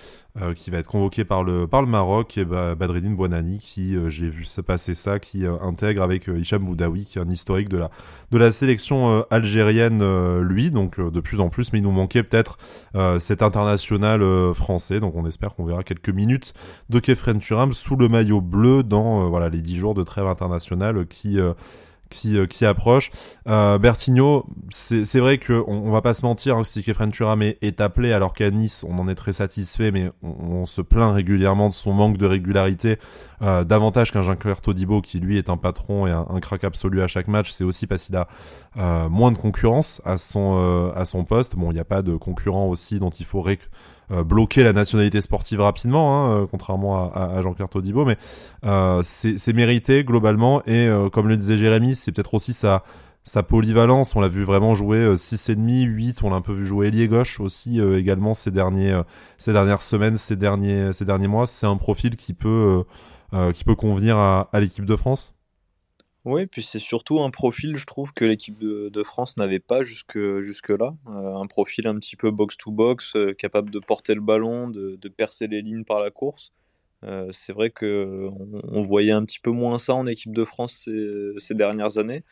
[0.41, 4.47] euh, qui va être convoqué par le, Maroc, et bah, Bouanani, qui, euh, j'ai vu
[4.65, 7.87] passer ça, qui intègre avec Hicham Boudaoui, qui est un historique de
[8.31, 10.03] la, sélection algérienne,
[10.39, 12.57] lui, donc de plus en plus, mais il nous manquait peut-être
[13.19, 14.23] cet international
[14.55, 16.55] français, donc on espère qu'on verra quelques minutes
[16.89, 21.05] de Kefren Turam sous le maillot bleu dans voilà les dix jours de trêve internationale
[21.07, 21.37] qui
[22.13, 23.11] qui, euh, qui approche.
[23.49, 27.81] Euh, Bertigno, c'est vrai que on, va pas se mentir, hein, si Kefren Turam est,
[27.81, 31.73] appelé alors qu'à Nice, on en est très satisfait, mais on, se plaint régulièrement de
[31.73, 32.99] son manque de régularité,
[33.41, 37.07] euh, davantage qu'un Jean-Claire Todibo qui lui est un patron et un, crack absolu à
[37.07, 37.51] chaque match.
[37.51, 38.27] C'est aussi parce qu'il a
[38.77, 41.55] euh, moins de concurrence à son euh, à son poste.
[41.55, 44.73] Bon, il n'y a pas de concurrent aussi dont il faut ré euh, bloquer la
[44.73, 48.17] nationalité sportive rapidement, hein, euh, contrairement à, Jean-Pierre Todibo, mais
[48.65, 52.83] euh, c'est mérité globalement et comme le disait Jérémy, c'est peut-être aussi sa
[53.25, 56.87] sa polyvalence, on l'a vu vraiment jouer 6,5, 8, on l'a un peu vu jouer
[56.87, 58.99] ailier gauche aussi également ces derniers
[59.37, 62.83] ces dernières semaines, ces derniers ces derniers mois, c'est un profil qui peut
[63.53, 65.32] qui peut convenir à l'équipe de France.
[66.25, 70.17] Oui, puis c'est surtout un profil, je trouve, que l'équipe de, France n'avait pas jusque,
[70.39, 70.95] jusque-là.
[71.07, 75.47] Euh, un profil un petit peu box-to-box, euh, capable de porter le ballon, de, percer
[75.47, 76.53] les lignes par la course.
[77.03, 80.89] Euh, c'est vrai qu'on on voyait un petit peu moins ça en équipe de France
[81.37, 82.23] ces, dernières années.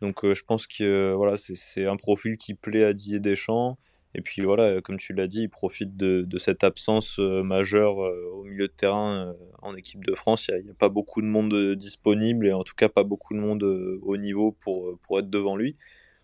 [0.00, 3.76] Donc je pense que voilà, c'est un profil qui plaît à Didier Deschamps.
[4.14, 8.30] Et puis voilà, comme tu l'as dit, il profite de, cette absence euh, majeure euh,
[8.34, 10.48] au milieu de terrain euh, en équipe de France.
[10.48, 13.40] Il n'y a, pas beaucoup de monde disponible et en tout cas pas beaucoup de
[13.40, 15.76] monde au niveau pour, pour être devant lui.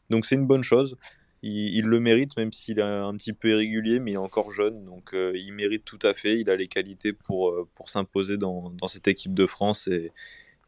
[0.08, 0.96] Donc c'est une bonne chose.
[1.42, 4.84] Il, le mérite, même s'il est un petit peu irrégulier, mais il est encore jeune.
[4.84, 6.38] Donc il mérite tout à fait.
[6.38, 10.12] Il a les qualités pour, pour s'imposer dans, dans, cette équipe de France et,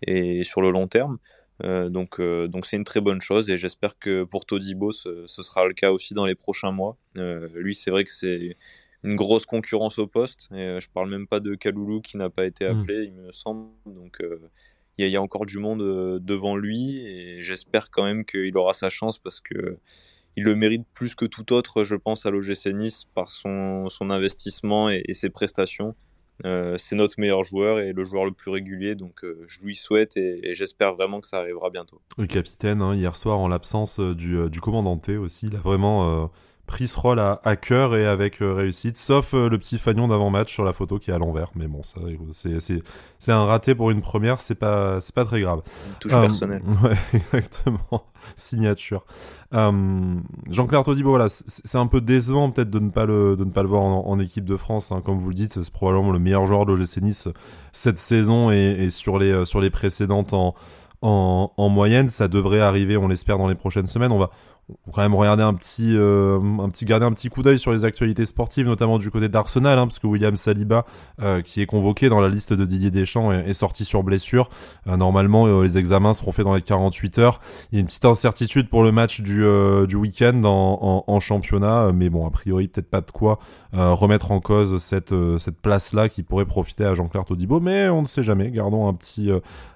[0.07, 1.19] et sur le long terme.
[1.65, 5.27] Euh, donc, euh, donc c'est une très bonne chose et j'espère que pour Todibo, ce,
[5.27, 6.97] ce, sera le cas aussi dans les prochains mois.
[7.17, 8.57] Euh, lui, c'est vrai que c'est
[9.05, 10.49] une grosse concurrence au poste.
[10.53, 12.79] Et je parle même pas de Kaloulou qui n'a pas été hmm.
[12.79, 13.69] appelé, il me semble.
[13.87, 14.23] Donc
[14.99, 15.81] il y, a encore du monde
[16.21, 19.79] devant lui et j'espère quand même qu'il aura sa chance parce que
[20.37, 24.11] il le mérite plus que tout autre, je pense, à l'OGC Nice par son, son
[24.11, 25.95] investissement et, ses prestations.
[26.45, 29.75] Euh, c'est notre meilleur joueur et le joueur le plus régulier, donc euh, je lui
[29.75, 32.01] souhaite et, j'espère vraiment que ça arrivera bientôt.
[32.19, 35.61] Le capitaine, hein, hier soir, en l'absence euh, du, du commandant T aussi, il a
[35.61, 36.31] vraiment
[36.67, 40.07] pris ce rôle à, à cœur et avec euh, réussite, sauf euh, le petit fagnon
[40.09, 41.49] d'avant-match sur la photo qui est à l'envers.
[41.55, 42.01] Mais bon, ça,
[42.33, 45.63] c'est, un raté pour une première, c'est pas, pas très grave.
[45.89, 46.63] Une touche personnelle.
[46.83, 48.05] Ouais, exactement.
[48.37, 49.05] Signature.
[49.53, 53.63] Jean-Claire Todibo, voilà, c'est un peu décevant peut-être de ne pas le, de ne pas
[53.63, 54.93] le voir en, équipe de France.
[54.93, 55.03] Hein.
[55.05, 57.29] Comme vous le dites, c'est probablement le meilleur joueur de l'OGC Nice
[57.73, 60.55] cette saison et, et sur les, sur les précédentes en,
[61.03, 62.09] en, en moyenne.
[62.09, 64.13] Ça devrait arriver, on l'espère, dans les prochaines semaines.
[64.13, 64.31] On va,
[64.87, 67.73] on quand même regarder un petit, euh, un petit, garder un petit coup d'œil sur
[67.73, 70.85] les actualités sportives, notamment du côté d'Arsenal, hein, parce que William Saliba,
[71.21, 74.49] euh, qui est convoqué dans la liste de Didier Deschamps, est, sorti sur blessure.
[74.87, 77.41] Euh, normalement, les examens seront faits dans les 48 heures.
[77.71, 79.45] Il y a une petite incertitude pour le match du,
[79.89, 83.39] du week-end en, en, championnat, mais bon, a priori, peut-être pas de quoi
[83.73, 88.07] remettre en cause cette, cette place-là qui pourrait profiter à Jean-Claire Todibo, mais on ne
[88.07, 88.51] sait jamais.
[88.51, 89.31] Gardons un petit,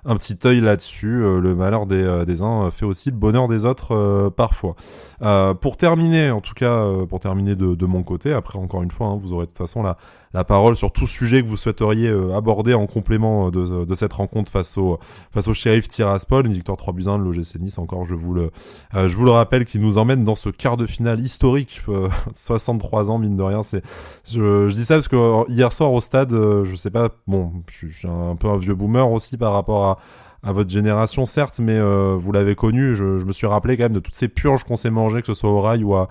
[0.04, 1.20] un petit œil là-dessus.
[1.20, 4.75] le malheur des, des uns fait aussi le bonheur des autres parfois.
[5.22, 8.90] Euh, pour terminer, en tout cas, euh, pour terminer de, mon côté, après encore une
[8.90, 9.96] fois, hein, vous aurez de toute façon la,
[10.34, 14.12] la parole sur tout sujet que vous souhaiteriez euh, aborder en complément de, de, cette
[14.12, 14.98] rencontre face au
[15.32, 17.78] face au shérif Tiraspol, une victoire 3 buts 1 de l'OGC Nice.
[17.78, 18.50] Encore, je vous le
[18.94, 21.80] je vous le rappelle, qui nous emmène dans ce quart de finale historique,
[22.34, 23.62] 63 ans mine de rien.
[23.62, 23.82] C'est
[24.30, 28.08] je, dis ça parce que hier soir au stade, je sais pas, bon, je suis
[28.08, 29.98] un peu un vieux boomer aussi par rapport à
[30.46, 32.94] à votre génération, certes, mais euh, vous l'avez connu.
[32.94, 35.34] Je, me suis rappelé quand même de toutes ces purges qu'on s'est mangées, que ce
[35.34, 36.08] soit au Rail ou à,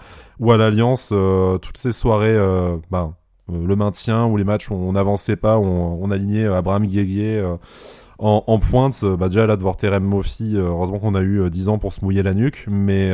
[0.57, 2.37] l'Alliance, euh, toutes ces soirées,
[2.91, 3.13] ben,
[3.49, 7.41] le maintien ou les matchs où on n'avançait pas, on, on alignait Abraham Guégué
[8.19, 9.05] en, pointe.
[9.05, 12.03] Bah déjà là de voir Terem Mofi, heureusement qu'on a eu 10 ans pour se
[12.03, 13.13] mouiller la nuque, mais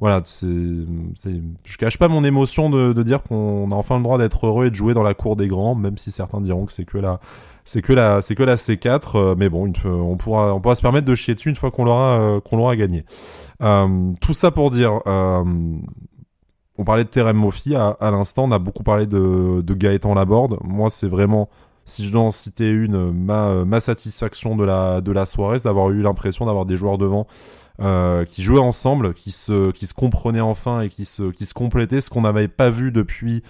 [0.00, 4.16] voilà, c'est, je cache pas mon émotion de, de dire qu'on a enfin le droit
[4.16, 6.72] d'être heureux et de jouer dans la cour des grands, même si certains diront que
[6.72, 7.20] c'est que la
[7.68, 10.80] c'est que la c'est que la C4 euh, mais bon on pourra on pourra se
[10.80, 13.04] permettre de chier dessus une fois qu'on l'aura euh, qu'on l'aura gagné.
[13.62, 18.84] Euh, tout ça pour dire on parlait de Terem Mofi à, l'instant on a beaucoup
[18.84, 20.56] parlé de, de Gaëtan Laborde.
[20.64, 21.50] Moi c'est vraiment
[21.84, 25.64] si je dois en citer une ma ma satisfaction de la de la soirée c'est
[25.64, 27.26] d'avoir eu l'impression d'avoir des joueurs devant
[28.24, 32.00] qui jouaient ensemble qui se qui se comprenaient enfin et qui se qui se complétaient
[32.00, 33.42] ce qu'on n'avait pas vu depuis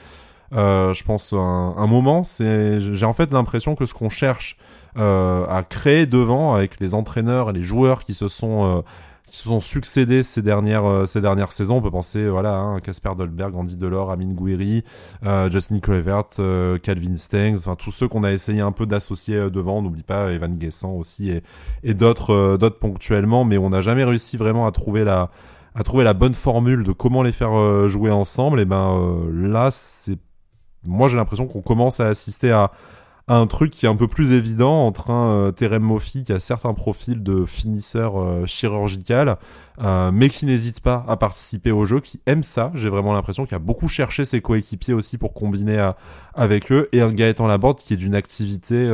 [0.52, 2.24] je pense, un, un moment.
[2.24, 4.56] C'est, j'ai en fait l'impression que ce qu'on cherche
[4.96, 8.82] à créer devant, avec les entraîneurs et les joueurs qui se sont
[9.28, 11.76] qui se sont succédés ces dernières euh, ces dernières saisons.
[11.76, 14.84] On peut penser voilà hein, Casper Dolberg, Andy Delors, Amin Gouiri,
[15.24, 19.36] euh, Justin Kluivert, euh, Calvin Stengs, enfin tous ceux qu'on a essayé un peu d'associer
[19.36, 19.82] euh, devant.
[19.82, 21.42] N'oublie pas Evan Guessant aussi et,
[21.84, 25.30] et d'autres d'autres ponctuellement, mais on n'a jamais réussi vraiment à trouver la
[25.74, 28.60] à trouver la bonne formule de comment les faire jouer ensemble.
[28.60, 30.18] Et ben là c'est
[30.84, 32.70] moi j'ai l'impression qu'on commence à assister à
[33.28, 36.40] un truc qui est un peu plus évident entre un euh, Terem Moffi qui a
[36.40, 39.36] certains profils de finisseur euh, chirurgical,
[39.82, 42.72] euh, mais qui n'hésite pas à participer au jeu, qui aime ça.
[42.74, 45.90] J'ai vraiment l'impression qu'il a beaucoup cherché ses coéquipiers aussi pour combiner
[46.34, 48.90] avec eux, et un Gaëtan Laborde qui est d'une activité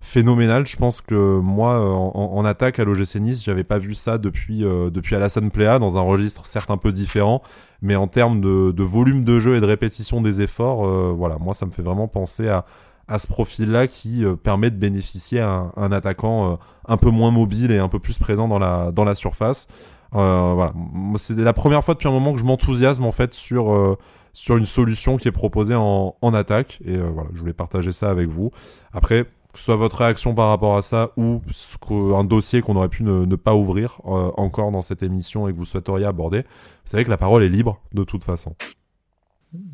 [0.00, 0.66] euh, phénoménale.
[0.66, 5.14] Je pense que moi, en, attaque à l'OGC Nice, j'avais pas vu ça depuis depuis
[5.14, 7.42] Alassane Plea dans un registre certes un peu différent,
[7.82, 11.54] mais en termes de, de volume de jeu et de répétition des efforts, voilà, moi
[11.54, 12.64] ça me fait vraiment penser à
[13.10, 17.32] à ce profil-là qui euh, permet de bénéficier à un, attaquant euh, un peu moins
[17.32, 19.66] mobile et un peu plus présent dans la, dans la surface.
[20.14, 20.72] Euh, voilà,
[21.16, 23.96] c'est la première fois depuis un moment que je m'enthousiasme en fait sur
[24.32, 28.10] sur une solution qui est proposée en, en attaque et voilà, je voulais partager ça
[28.10, 28.50] avec vous.
[28.92, 31.40] Après, que ce soit votre réaction par rapport à ça ou
[32.14, 35.64] un dossier qu'on aurait pu ne, pas ouvrir encore dans cette émission et que vous
[35.64, 38.54] souhaiteriez aborder, vous savez que la parole est libre de toute façon.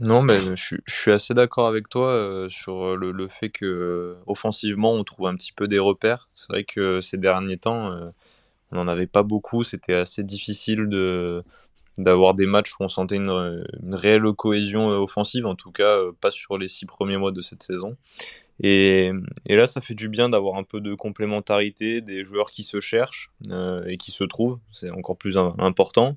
[0.01, 4.93] Non, mais je, suis assez d'accord avec toi euh, sur le, fait que euh, offensivement
[4.93, 6.31] on trouve un petit peu des repères.
[6.33, 8.09] C'est vrai que ces derniers temps, euh,
[8.73, 9.65] on n'en avait pas beaucoup.
[9.65, 10.89] C'était assez difficile
[11.99, 16.57] d'avoir des matchs où on sentait une réelle cohésion offensive, en tout cas pas sur
[16.57, 17.97] les six premiers mois de cette saison.
[18.61, 19.13] Et,
[19.49, 23.31] là, ça fait du bien d'avoir un peu de complémentarité, des joueurs qui se cherchent
[23.87, 24.59] et qui se trouvent.
[24.73, 26.17] C'est encore plus important.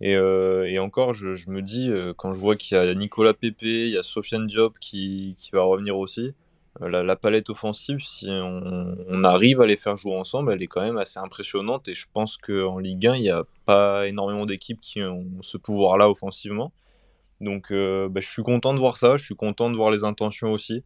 [0.00, 3.34] Et, euh, et encore, je, me dis, euh, quand je vois qu'il y a Nicolas
[3.34, 6.34] Pepe, il y a Sofiane Diop qui, qui va revenir aussi,
[6.82, 10.82] euh, la, palette offensive, si on, arrive à les faire jouer ensemble, elle est quand
[10.82, 11.88] même assez impressionnante.
[11.88, 15.58] Et je pense qu'en Ligue 1, il n'y a pas énormément d'équipes qui ont ce
[15.58, 16.72] pouvoir-là offensivement.
[17.40, 20.04] Donc euh, bah, je suis content de voir ça, je suis content de voir les
[20.04, 20.82] intentions aussi.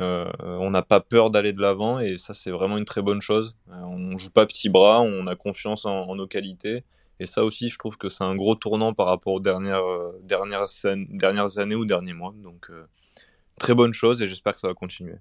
[0.00, 3.20] Euh, on n'a pas peur d'aller de l'avant et ça c'est vraiment une très bonne
[3.20, 3.56] chose.
[3.70, 6.84] on joue pas petit bras, on a confiance en, en nos qualités
[7.20, 10.20] et ça aussi, je trouve que c'est un gros tournant par rapport aux dernières, euh,
[10.22, 10.66] dernières,
[11.10, 12.34] dernières années ou derniers mois.
[12.42, 12.84] Donc, euh,
[13.58, 15.14] très bonne chose et j'espère que ça va continuer.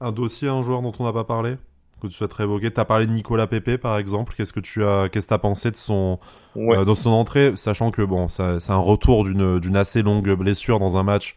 [0.00, 1.56] Un dossier, un joueur dont on n'a pas parlé
[2.00, 4.34] que tu souhaiterais évoquer Tu as parlé de Nicolas Pepe, par exemple.
[4.36, 6.20] Qu'est-ce que tu as, qu'est-ce que as pensé de son,
[6.56, 11.02] euh, son entrée, sachant que bon, c'est un retour d'une assez longue blessure dans un
[11.02, 11.34] match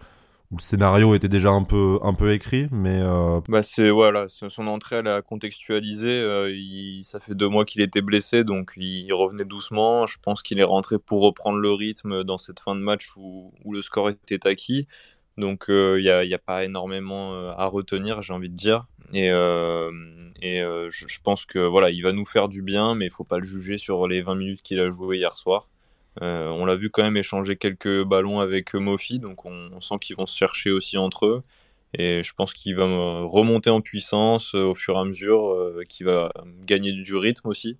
[0.51, 3.39] où le scénario était déjà un peu un peu écrit, mais euh...
[3.47, 6.09] bah c'est voilà, son entrée elle a contextualisé.
[6.09, 10.05] Euh, ça fait deux mois qu'il était blessé, donc il revenait doucement.
[10.05, 13.53] Je pense qu'il est rentré pour reprendre le rythme dans cette fin de match où,
[13.69, 14.85] le score était acquis.
[15.37, 18.87] Donc euh, il n'y a, pas énormément à retenir, j'ai envie de dire.
[19.13, 23.37] Et, je, pense que voilà, il va nous faire du bien, mais il faut pas
[23.37, 25.69] le juger sur les 20 minutes qu'il a joué hier soir.
[26.21, 30.17] Euh, on l'a vu quand même échanger quelques ballons avec Mofi, donc on, sent qu'ils
[30.17, 31.43] vont se chercher aussi entre eux.
[31.93, 35.83] Et je pense qu'il va remonter en puissance euh, au fur et à mesure, euh,
[35.87, 36.31] qu'il va
[36.65, 37.77] gagner du rythme aussi,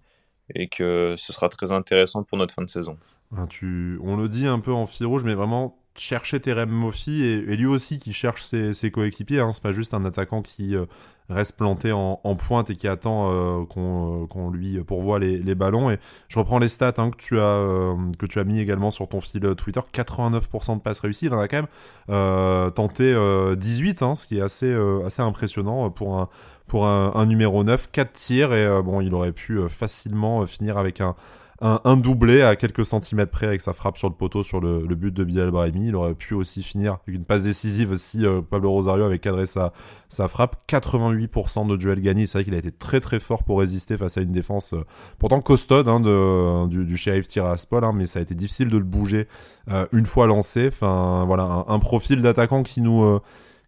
[0.53, 2.97] et que ce sera très intéressant pour notre fin de saison.
[3.35, 7.55] Ah, on le dit un peu en fil rouge, mais vraiment chercher Terem Mofi et,
[7.55, 9.39] lui aussi qui cherche ses, coéquipiers.
[9.39, 9.51] Hein.
[9.51, 10.85] C'est pas juste un attaquant qui euh,
[11.29, 15.89] reste planté en, pointe et qui attend euh, euh, qu'on lui pourvoie les, les, ballons.
[15.89, 19.07] Et je reprends les stats hein, que tu as que tu as mis également sur
[19.07, 19.81] ton fil Twitter.
[19.93, 21.25] 89% de passes réussies.
[21.27, 21.63] Il en a quand
[22.07, 23.15] même tenté
[23.57, 24.73] 18, hein, ce qui est assez
[25.05, 26.29] assez impressionnant pour un
[26.67, 27.89] pour un, un numéro 9.
[27.91, 31.15] 4 tirs et bon, il aurait pu facilement finir avec un
[31.61, 35.13] un, doublé à quelques centimètres près avec sa frappe sur le poteau sur le, but
[35.13, 35.87] de Bilal Brahimi.
[35.87, 39.45] Il aurait pu aussi finir avec une passe décisive si euh, Pablo Rosario avait cadré
[39.45, 39.71] sa,
[40.09, 40.55] sa frappe.
[40.67, 42.25] 88% de duel gagné.
[42.25, 44.83] C'est vrai qu'il a été très très fort pour résister face à une défense euh,
[45.19, 48.77] pourtant costaude hein, de, du, du shérif Tiraspol, hein, mais ça a été difficile de
[48.77, 49.27] le bouger
[49.69, 50.67] euh, une fois lancé.
[50.67, 53.19] Enfin voilà, un, profil d'attaquant qui nous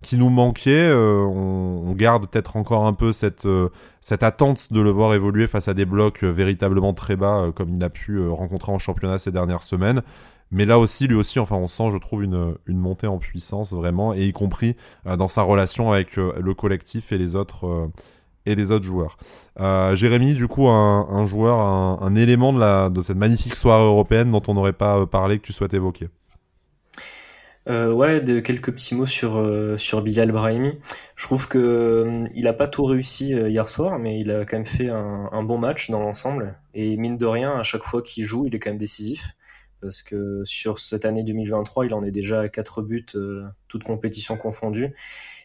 [0.03, 0.89] qui nous manquait.
[0.91, 3.69] Euh, on, garde peut-être encore un peu cette, euh,
[4.01, 7.69] cette attente de le voir évoluer face à des blocs euh, véritablement très bas, comme
[7.75, 10.01] il a pu rencontrer en championnat ces dernières semaines.
[10.51, 14.13] Mais là aussi, lui aussi, enfin, on sent, je trouve, une, montée en puissance vraiment,
[14.13, 17.89] et y compris dans sa relation avec le collectif et les autres
[18.83, 19.17] joueurs.
[19.95, 24.53] Jérémy, du coup, un, joueur, un, élément de, de cette magnifique soirée européenne dont on
[24.53, 26.09] n'aurait pas parlé que tu souhaites évoquer?
[27.69, 30.73] Euh, ouais, de quelques petits mots sur euh, sur Bilal Brahimi.
[31.15, 34.43] Je trouve que euh, il a pas tout réussi euh, hier soir, mais il a
[34.43, 36.59] quand même fait un, un bon match dans l'ensemble.
[36.73, 39.35] Et mine de rien, à chaque fois qu'il joue, il est quand même décisif.
[39.81, 43.05] parce que sur cette année 2023, il en est déjà à 4 buts,
[43.69, 44.93] toutes compétitions confondues.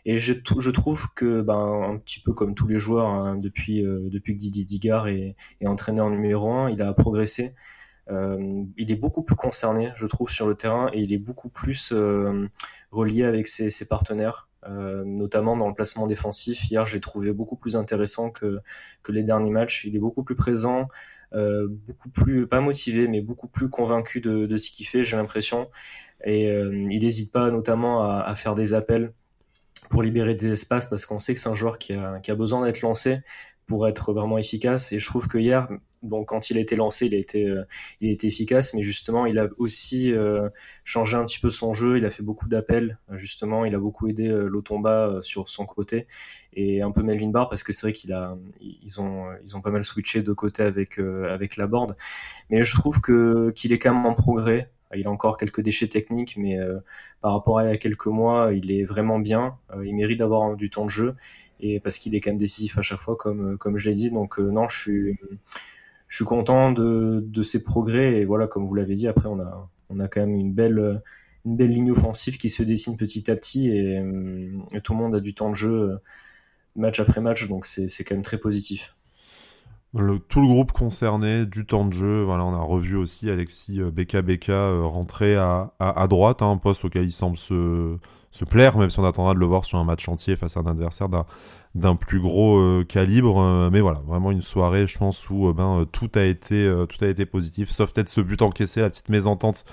[0.04, 3.82] Et je, je trouve que, ben, un petit peu comme tous les joueurs, hein, depuis,
[3.82, 7.54] depuis que Didier Digard est, est entraîneur numéro 1, il a progressé.
[8.11, 11.48] Euh, il est beaucoup plus concerné, je trouve, sur le terrain et il est beaucoup
[11.48, 12.48] plus euh,
[12.90, 16.70] relié avec ses, partenaires, euh, notamment dans le placement défensif.
[16.70, 18.61] Hier, j'ai trouvé beaucoup plus intéressant que,
[19.09, 19.84] les derniers matchs.
[19.84, 20.88] Il est beaucoup plus présent,
[21.32, 25.70] beaucoup plus, pas motivé, mais beaucoup plus convaincu de, ce qu'il fait, j'ai l'impression.
[26.24, 29.12] Et il n'hésite pas notamment à, faire des appels
[29.88, 32.82] pour libérer des espaces parce qu'on sait que c'est un joueur qui a besoin d'être
[32.82, 33.20] lancé
[33.66, 34.92] pour être vraiment efficace.
[34.92, 35.68] Et je trouve que hier,
[36.03, 37.64] donc quand il a été lancé, il a été, euh,
[38.01, 40.49] il a été efficace, mais justement, il a aussi euh,
[40.84, 41.99] changé un petit peu son jeu.
[41.99, 43.64] Il a fait beaucoup d'appels, justement.
[43.64, 46.07] Il a beaucoup aidé euh, Lotomba sur son côté
[46.55, 49.61] et un peu Melvin Barr parce que c'est vrai qu'il a, ils ont, ils ont
[49.61, 51.96] pas mal switché de côté avec avec la board.
[52.51, 54.70] Mais je trouve que qu'il est quand même en progrès.
[54.94, 56.57] Il a encore quelques déchets techniques, mais
[57.20, 59.59] par rapport à il y a quelques mois, il est vraiment bien.
[59.84, 61.14] il mérite d'avoir du temps de jeu
[61.61, 64.11] et parce qu'il est quand même décisif à chaque fois, comme comme je l'ai dit.
[64.11, 65.18] Donc non, je suis
[66.09, 68.14] je suis content de, de ces progrès.
[68.14, 71.02] Et voilà, comme vous l'avez dit, après, on a, on a quand même une belle,
[71.44, 74.50] une belle ligne offensive qui se dessine petit à petit et, euh,
[74.82, 75.96] tout le monde a du temps de jeu euh,
[76.76, 77.46] match après match.
[77.48, 78.94] Donc, c'est quand même très positif.
[79.94, 82.22] Le, tout le groupe concerné, du temps de jeu.
[82.22, 86.59] Voilà, on a revu aussi Alexis Beka Beka rentrer à, à, à droite, hein, un
[86.59, 87.96] poste auquel il semble se,
[88.30, 90.60] se plaire, même si on attendra de le voir sur un match entier face à
[90.60, 91.08] un adversaire
[91.74, 93.40] d'un plus gros euh, calibre.
[93.40, 97.04] Euh, mais voilà, vraiment une soirée, je pense, où euh, ben, tout, a été, tout
[97.04, 99.64] a été positif, sauf peut-être ce but encaissé, la petite mésentente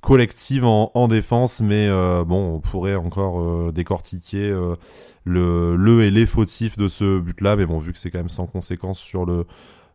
[0.00, 1.60] collective en, en défense.
[1.60, 1.88] Mais
[2.24, 4.54] bon, on pourrait encore décortiquer
[5.24, 7.56] le, et les fautifs de ce but-là.
[7.56, 9.46] Mais bon, vu que c'est quand même sans conséquence sur le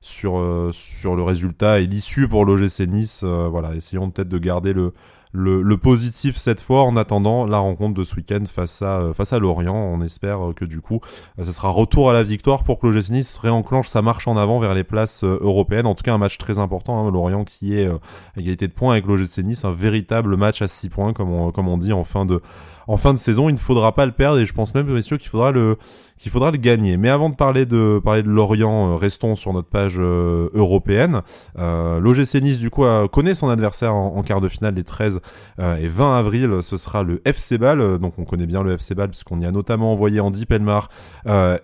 [0.01, 0.41] sur,
[0.71, 4.93] sur le résultat et l'issue pour l'OGC Nice, voilà, essayons peut-être de garder le,
[5.31, 9.31] le, positif cette fois en attendant la rencontre de ce week-end face à, euh, face
[9.31, 9.75] à Lorient.
[9.75, 10.99] On espère euh, que du coup,
[11.37, 14.27] euh, ce sera retour à la victoire pour que le GC Nice réenclenche sa marche
[14.27, 15.85] en avant vers les places européennes.
[15.85, 17.05] En tout cas, un match très important.
[17.05, 17.99] Hein, Lorient qui est à
[18.37, 21.67] égalité de points avec l'OGC Nice, un véritable match à 6 points comme on, comme
[21.67, 22.41] on dit en fin de,
[22.89, 23.49] en fin de saison.
[23.49, 25.77] Il ne faudra pas le perdre et je pense même, messieurs, qu'il faudra le,
[26.17, 26.97] qu'il faudra le gagner.
[26.97, 31.21] Mais avant de parler de, Lorient, euh, restons sur notre page euh, européenne.
[31.59, 35.21] Euh, L'OGC Nice, du coup, connaît son adversaire en, quart de finale les 13
[35.59, 36.63] et 20 avril.
[36.63, 37.99] Ce sera le FC Ball.
[37.99, 40.89] Donc, on connaît bien le FC Ball puisqu'on y a notamment envoyé Andy Pelmar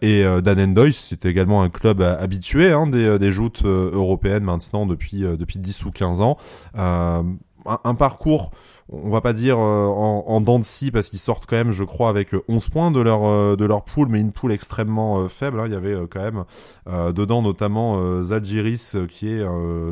[0.01, 0.93] et Dan Endoy.
[0.93, 5.91] C'était également un club habitué hein, des, des joutes européennes maintenant depuis, depuis 10 ou
[5.91, 6.37] 15 ans.
[6.75, 8.51] un parcours
[8.89, 11.71] on va pas dire euh, en, en dents de scie parce qu'ils sortent quand même,
[11.71, 15.21] je crois, avec 11 points de leur euh, de leur poule, mais une poule extrêmement
[15.21, 15.59] euh, faible.
[15.59, 15.65] Hein.
[15.65, 16.43] Il y avait quand même
[17.13, 19.43] dedans notamment Zalgiris qui est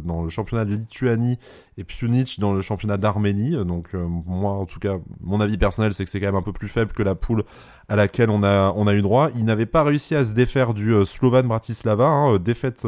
[0.04, 1.39] dans le championnat de Lituanie
[1.78, 3.56] et Punic dans le championnat d'Arménie.
[3.66, 6.54] Donc moi, en tout cas, mon avis personnel, c'est que c'est quand même un peu
[6.54, 7.44] plus faible que la poule
[7.89, 9.30] à laquelle on a on a eu droit.
[9.36, 12.86] Ils n'avaient pas réussi à se défaire du Slovan Bratislava, hein, défaite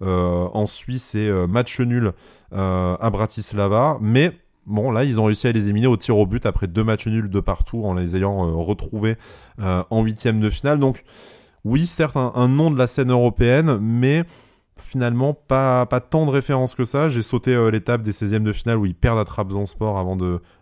[0.00, 2.12] en Suisse et match nul
[2.52, 4.32] à Bratislava, mais
[4.66, 7.08] Bon, là, ils ont réussi à les éliminer au tir au but après deux matchs
[7.08, 9.16] nuls de partout en les ayant euh, retrouvés
[9.60, 10.78] euh, en huitième de finale.
[10.78, 11.04] Donc,
[11.64, 14.24] oui, certes, un, nom de la scène européenne, mais
[14.76, 17.08] finalement pas, tant de références que ça.
[17.08, 20.16] J'ai sauté euh, l'étape des 16e de finale où ils perdent à Trabzonspor avant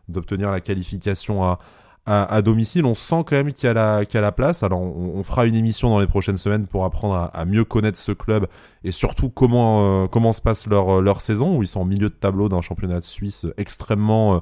[0.09, 1.59] d'obtenir la qualification à,
[2.07, 4.63] à, domicile, on sent quand même qu'il y, a la, a la place.
[4.63, 8.11] Alors, on, fera une émission dans les prochaines semaines pour apprendre à, mieux connaître ce
[8.11, 8.49] club
[8.83, 12.15] et surtout comment, euh, se passe leur, leur saison, où ils sont en milieu de
[12.15, 14.39] tableau d'un championnat de Suisse extrêmement euh,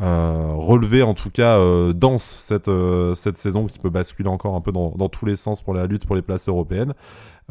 [0.00, 1.58] relevé, en tout cas
[1.92, 2.70] dense cette,
[3.14, 5.86] cette saison qui peut basculer encore un peu dans, dans tous les sens pour la
[5.86, 6.94] lutte pour les places européennes.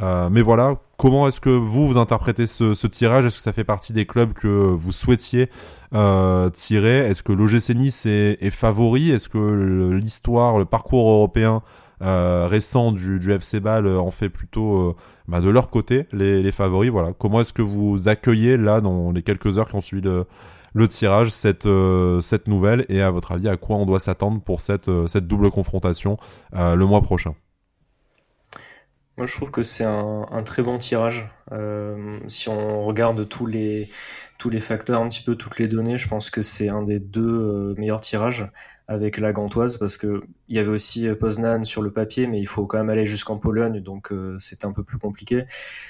[0.02, 3.26] Euh, mais voilà, comment est-ce que vous, vous interprétez ce, tirage?
[3.26, 5.50] Est-ce que ça fait partie des clubs que vous souhaitiez
[5.94, 6.98] euh, tirer?
[6.98, 9.12] Est-ce que l'OGC Nice est, favori?
[9.12, 11.62] Est-ce que l'histoire, le parcours européen
[12.02, 14.96] euh, récent du, FC Ball en fait plutôt
[15.28, 16.92] bah, de leur côté les, favoris?
[16.92, 20.26] Voilà, comment est-ce que vous accueillez là, dans les quelques heures qui ont suivi le,
[20.88, 21.68] tirage, cette,
[22.22, 22.86] cette nouvelle.
[22.90, 26.18] Et à votre avis, à quoi on doit s'attendre pour cette, cette double confrontation
[26.54, 27.36] le mois prochain?
[29.20, 31.30] Moi, je trouve que c'est un, très bon tirage.
[31.52, 33.90] Euh, si on regarde tous les,
[34.62, 37.76] facteurs, un petit peu toutes les données, je pense que c'est un des deux euh,
[37.78, 38.50] meilleurs tirages
[38.90, 42.40] avec la Gantoise parce que il y avait aussi euh, Poznan sur le papier, mais
[42.40, 45.46] il faut quand même aller jusqu'en Pologne, donc c'est un peu plus compliqué.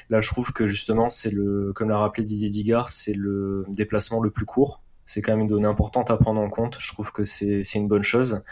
[0.10, 4.22] Là, je trouve que justement, c'est le, comme l'a rappelé Didier Digard, c'est le déplacement
[4.22, 4.84] le plus court.
[5.06, 6.78] C'est quand même une donnée importante à prendre en compte.
[6.80, 8.44] Je trouve que c'est une bonne chose.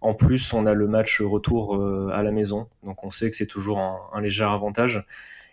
[0.00, 3.36] En plus, on a le match retour euh, à la maison, donc on sait que
[3.36, 5.04] c'est toujours un, léger avantage.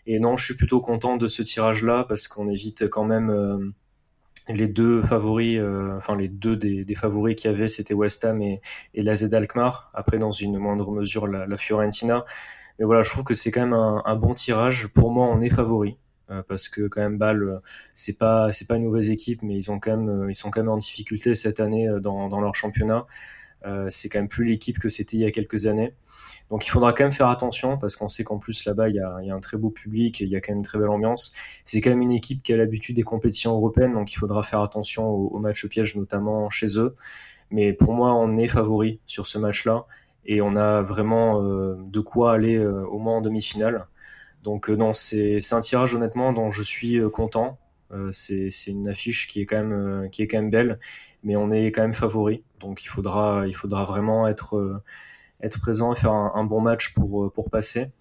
[0.06, 3.74] Et non, je suis plutôt content de ce tirage-là parce qu'on évite quand même euh,
[4.50, 5.60] les deux favoris,
[5.96, 8.62] enfin les deux des, favoris qu'il y avait, c'était West Ham et,
[8.94, 9.92] et la Z Alkmaar.
[9.94, 12.24] Après, dans une moindre mesure, la, Fiorentina.
[12.80, 14.88] Mais voilà, je trouve que c'est quand même un, un, bon tirage.
[14.88, 15.98] Pour moi, on est favori.
[16.30, 17.60] Euh, parce que quand même Bâle euh,
[17.94, 20.52] c'est pas c'est pas une mauvaise équipe mais ils ont quand même euh, ils sont
[20.52, 23.06] quand même en difficulté cette année dans, dans leur championnat
[23.90, 25.94] c'est quand même plus l'équipe que c'était il y a quelques années
[26.50, 29.00] donc il faudra quand même faire attention parce qu'on sait qu'en plus là-bas il y,
[29.00, 30.80] a, il y a, un très beau public il y a quand même une très
[30.80, 31.34] belle ambiance.
[31.66, 34.62] C'est quand même une équipe qui a l'habitude des compétitions européennes, donc il faudra faire
[34.62, 36.96] attention aux, matchs pièges notamment chez eux.
[37.52, 39.86] Mais pour moi on est favori sur ce match-là
[40.26, 43.88] et on a vraiment de quoi aller au moins en demi-finale.
[44.44, 47.60] Donc euh, non, c'est un tirage honnêtement dont je suis euh, content.
[47.92, 50.80] Euh, c'est une affiche qui est quand même qui est quand même belle,
[51.24, 52.44] mais on est quand même favori.
[52.60, 54.82] Donc il faudra il faudra vraiment être
[55.42, 57.92] être présent et faire un, bon match pour pour passer.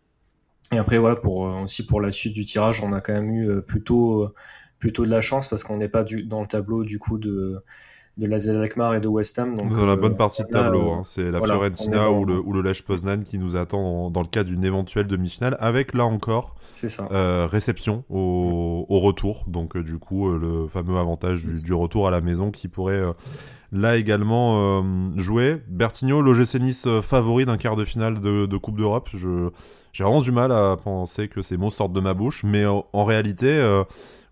[0.72, 3.62] Et après voilà pour aussi pour la suite du tirage, on a quand même eu
[3.62, 4.32] plutôt
[4.78, 7.62] plutôt de la chance parce qu'on n'est pas du, dans le tableau du coup de
[8.16, 9.54] de la Alkmaar et de West Ham.
[9.54, 11.02] Donc, dans la bonne partie de tableau, hein.
[11.04, 14.42] c'est la Fiorentina ou le, ou le Lech Poznan qui nous attend dans, le cas
[14.42, 17.09] d'une éventuelle demi-finale, avec là encore ça.
[17.12, 19.44] Euh, réception au, au, retour.
[19.46, 22.68] Donc euh, du coup, euh, le fameux avantage du, du, retour à la maison qui
[22.68, 23.02] pourrait
[23.77, 24.83] là également
[25.16, 25.62] jouer.
[25.68, 29.11] Bertigno, l'OGC Nice favori d'un quart de finale de, Coupe d'Europe.
[29.12, 33.05] J'ai vraiment du mal à penser que ces mots sortent de ma bouche, mais en
[33.05, 33.61] réalité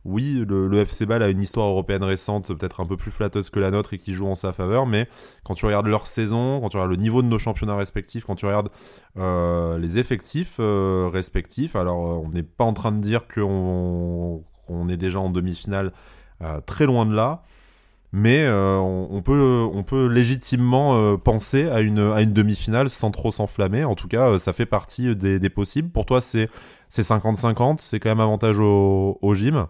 [0.05, 3.59] oui, le, FC Ball a une histoire européenne récente, peut-être un peu plus flatteuse que
[3.59, 5.09] la nôtre et qui joue en sa faveur, mais
[5.45, 8.35] quand tu regardes leur saison, quand tu regardes le niveau de nos championnats respectifs, quand
[8.35, 8.69] tu regardes
[9.17, 14.43] euh, les effectifs euh, respectifs, alors euh, on n'est pas en train de dire qu'on
[14.91, 15.93] est déjà en demi-finale
[16.67, 17.43] très loin de là,
[18.15, 23.85] mais on, peut, on peut légitimement penser à une, à une demi-finale sans trop s'enflammer.
[23.85, 25.91] En tout cas, ça fait partie des, possibles.
[25.91, 26.49] Pour toi, c'est
[26.91, 29.67] 50-50, c'est quand même avantage au, au gym.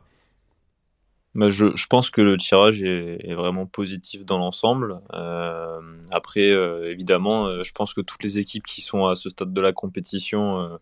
[1.35, 5.01] Bah, je, je, pense que le tirage est, vraiment positif dans l'ensemble.
[5.15, 5.81] Euh,
[6.13, 9.53] après, euh, évidemment, euh, je pense que toutes les équipes qui sont à ce stade
[9.53, 10.77] de la compétition, euh,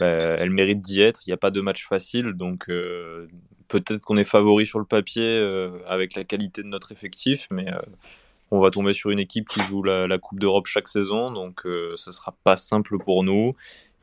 [0.00, 1.26] bah, elles méritent d'y être.
[1.26, 2.66] Il n'y a pas de match facile, donc
[3.68, 5.38] peut-être qu'on est favori sur le papier
[5.86, 7.66] avec la qualité de notre effectif, mais
[8.50, 12.12] on va tomber sur une équipe qui joue la, Coupe d'Europe chaque saison, donc ce
[12.12, 13.54] sera pas simple pour nous.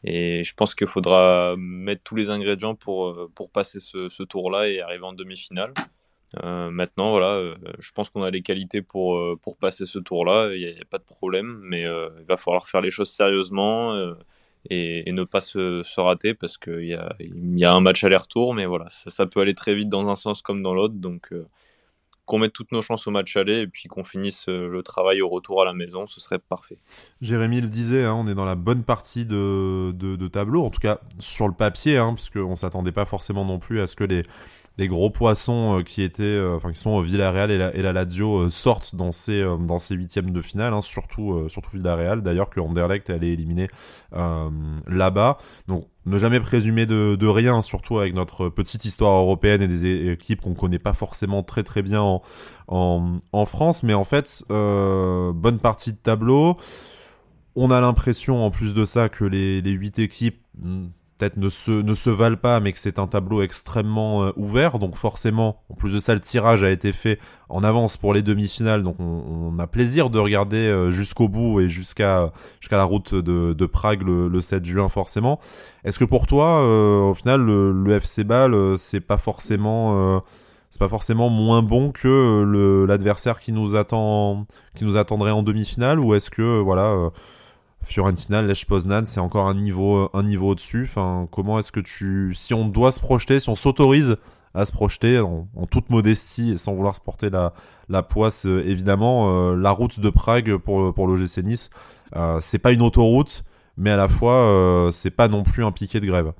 [0.03, 4.67] Et je pense qu'il faudra mettre tous les ingrédients pour, euh, pour passer ce, tour-là
[4.67, 5.73] et arriver en demi-finale.
[6.43, 9.99] Euh, maintenant, voilà, euh, je pense qu'on a les qualités pour, euh, pour passer ce
[9.99, 10.53] tour-là.
[10.53, 13.95] Il n'y a, pas de problème, mais il va falloir faire les choses sérieusement
[14.69, 19.25] et, ne pas se, rater parce qu'il y a, un match aller-retour, mais voilà, ça,
[19.25, 20.95] peut aller très vite dans un sens comme dans l'autre.
[20.95, 21.31] Donc,
[22.25, 25.21] qu'on mette toutes nos chances au match aller et puis qu'on finisse euh, le travail
[25.21, 26.77] au retour à la maison, ce serait parfait.
[27.21, 30.79] Jérémy le disait, hein, on est dans la bonne partie de, de, tableau, en tout
[30.79, 34.05] cas sur le papier, hein, parce ne s'attendait pas forcément non plus à ce que
[34.05, 34.23] les,
[34.77, 38.95] les gros poissons euh, qui étaient, euh, enfin qui sont Villarreal et la, Lazio sortent
[38.95, 42.21] dans ces dans ces huitièmes de finale, hein, surtout surtout Villarreal.
[42.21, 43.69] D'ailleurs que Anderlecht est allé éliminer
[44.11, 45.37] là-bas.
[45.67, 50.41] Donc ne jamais présumer de, rien, surtout avec notre petite histoire européenne et des équipes
[50.41, 52.03] qu'on connaît pas forcément très très bien
[52.67, 53.83] en, France.
[53.83, 56.57] Mais en fait, euh, bonne partie de tableau.
[57.55, 60.87] On a l'impression en plus de ça que les, les 8 équipes hmm,
[61.37, 64.79] ne se, ne se valent pas, mais que c'est un tableau extrêmement euh, ouvert.
[64.79, 67.19] Donc forcément, en plus de ça, le tirage a été fait
[67.49, 68.83] en avance pour les demi-finales.
[68.83, 73.65] Donc on, a plaisir de regarder euh, jusqu'au bout et jusqu'à jusqu'à la route de,
[73.65, 75.39] Prague le, le, 7 juin forcément.
[75.83, 80.23] Est-ce que pour toi, euh, au final, le, FC Ball, c'est pas forcément
[80.69, 85.99] c'est pas forcément moins bon que l'adversaire qui nous attend qui nous attendrait en demi-finale?
[85.99, 87.11] Ou est-ce que voilà
[87.83, 90.83] Fiorentina, Lech Poznan, c'est encore un niveau, un niveau au-dessus.
[90.83, 94.17] Enfin, comment est-ce que tu, si on doit se projeter, si on s'autorise
[94.53, 97.53] à se projeter en, toute modestie et sans vouloir se porter la,
[97.89, 101.69] la poisse, euh, évidemment, euh, la route de Prague pour, pour l'OGC Nice,
[102.15, 103.43] euh, c'est pas une autoroute,
[103.77, 106.33] mais à la fois, c'est pas non plus un piquet de grève.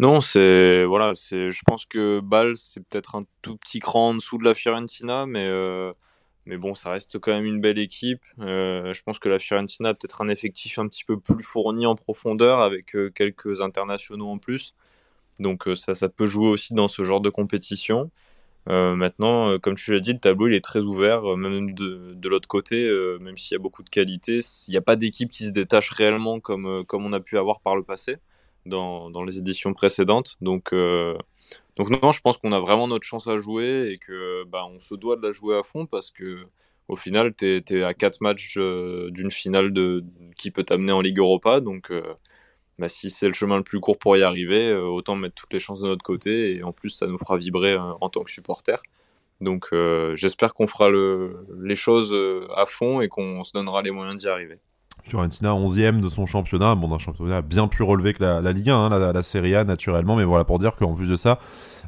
[0.00, 1.52] Non, c'est voilà, c'est.
[1.52, 5.24] Je pense que Bâle, c'est peut-être un tout petit cran en dessous de la Fiorentina,
[5.26, 5.48] mais
[6.46, 8.22] mais bon, ça reste quand même une belle équipe.
[8.38, 11.86] Euh, je pense que la Fiorentina a peut-être un effectif un petit peu plus fourni
[11.86, 14.70] en profondeur avec euh, quelques internationaux en plus.
[15.40, 18.10] Donc euh, ça, ça peut jouer aussi dans ce genre de compétition.
[18.66, 22.76] maintenant, comme tu l'as dit, le tableau il est très ouvert, même de, l'autre côté,
[23.20, 25.90] même s'il y a beaucoup de qualité, il n'y a pas d'équipe qui se détache
[25.90, 28.16] réellement comme, comme on a pu avoir par le passé
[28.66, 30.36] dans, dans les éditions précédentes.
[30.40, 30.72] Donc
[31.76, 34.80] donc non, je pense qu'on a vraiment notre chance à jouer et que bah, on
[34.80, 36.46] se doit de la jouer à fond parce que
[36.88, 39.72] au final, tu es, à 4 matchs euh, d'une finale
[40.36, 41.60] qui peut t'amener en Ligue Europa.
[41.60, 42.02] Donc euh,
[42.78, 45.52] bah, si c'est le chemin le plus court pour y arriver, euh, autant mettre toutes
[45.52, 48.30] les chances de notre côté et en plus ça nous fera vibrer en tant que
[48.30, 48.82] supporter.
[49.40, 49.70] Donc
[50.14, 52.14] j'espère qu'on fera le, les choses
[52.56, 54.58] à fond et qu'on se donnera les moyens d'y arriver.
[55.02, 58.74] Fiorentina 11e de son championnat, bon, un championnat bien plus relevé que la, Ligue 1,
[58.76, 61.38] hein, la, la, Serie A naturellement, mais voilà pour dire qu'en plus de ça,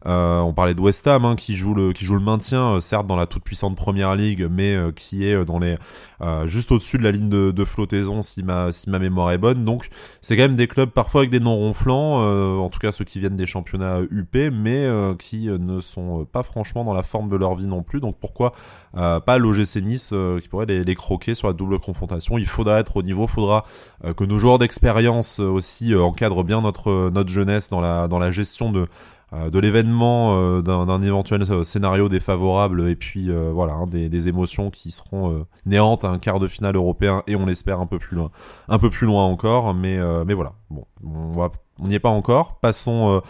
[0.06, 3.26] euh, on parlait de West Ham hein, qui joue le maintien, euh, certes dans la
[3.26, 5.76] toute puissante Première Ligue, mais euh, qui est dans les
[6.46, 9.64] juste au-dessus de la ligne de, flottaison si ma mémoire est bonne.
[9.64, 9.88] Donc
[10.20, 12.20] c'est quand même des clubs parfois avec des noms ronflants,
[12.58, 14.88] en tout cas ceux qui viennent des championnats UP, mais
[15.18, 18.00] qui ne sont pas franchement dans la forme de leur vie non plus.
[18.00, 18.52] Donc pourquoi
[18.94, 22.38] pas l'OGC Nice qui pourrait les, croquer sur la double confrontation?
[22.38, 23.64] Il faudra être au niveau, faudra
[24.16, 28.86] que nos joueurs d'expérience aussi encadrent bien notre notre jeunesse dans la gestion de
[29.32, 34.90] de l'événement, euh, d'un éventuel euh, scénario défavorable et puis voilà hein, des, émotions qui
[34.90, 38.30] seront néantes à un quart de finale européen et on l'espère un peu plus loin,
[38.68, 39.74] un peu plus loin encore.
[39.74, 42.58] Mais mais voilà, bon, on n'y est pas encore.
[42.60, 43.20] Passons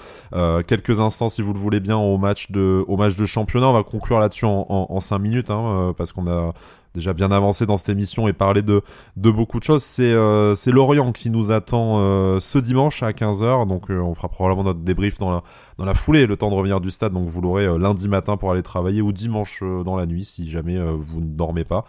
[0.66, 3.68] quelques instants, si vous le voulez bien, au match de, au match de championnat.
[3.68, 6.52] On va conclure là-dessus en, en, 5 minutes, hein, parce qu'on a
[6.96, 8.82] déjà bien avancé dans cette émission et parler de,
[9.16, 9.82] de beaucoup de choses.
[9.82, 13.68] C'est euh, Lorient qui nous attend euh, ce dimanche à 15h.
[13.68, 15.42] Donc euh, on fera probablement notre débrief dans la,
[15.78, 17.12] dans la foulée, le temps de revenir du stade.
[17.12, 20.78] Donc vous l'aurez lundi matin pour aller travailler ou dimanche dans la nuit si jamais
[20.78, 21.84] vous ne dormez pas.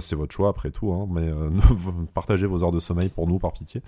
[0.00, 0.92] c'est votre choix après tout.
[0.92, 1.30] Hein, mais
[2.14, 3.82] partagez vos heures de sommeil pour nous par pitié.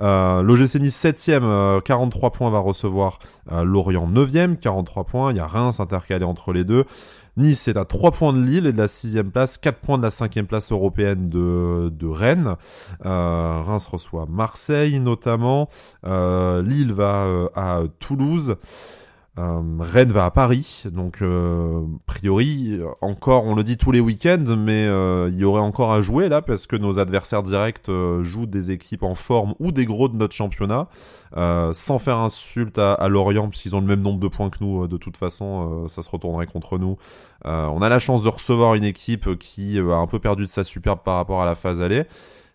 [0.00, 3.18] L'OGC Nice 7ème, 43 points va recevoir
[3.50, 5.32] Lorient 9ème, 43 points.
[5.32, 6.86] Il y a Reims intercalé entre les deux.
[7.36, 10.02] Nice est à 3 points de Lille et de la 6 place, 4 points de
[10.02, 12.56] la 5 place européenne de, de Rennes.
[13.06, 15.68] Euh, Reims reçoit Marseille notamment.
[16.04, 18.56] Euh, Lille va euh, à Toulouse.
[19.38, 24.44] Euh, Rennes va à Paris, donc euh, priori encore, on le dit tous les week-ends,
[24.58, 28.44] mais euh, il y aurait encore à jouer là parce que nos adversaires directs jouent
[28.44, 30.88] des équipes en forme ou des gros de notre championnat,
[31.72, 34.86] sans faire insulte à, à Lorient puisqu'ils ont le même nombre de points que nous.
[34.86, 36.98] de toute façon, ça se retournerait contre nous.
[37.44, 40.62] on a la chance de recevoir une équipe qui a un peu perdu de sa
[40.62, 42.04] superbe par rapport à la phase allée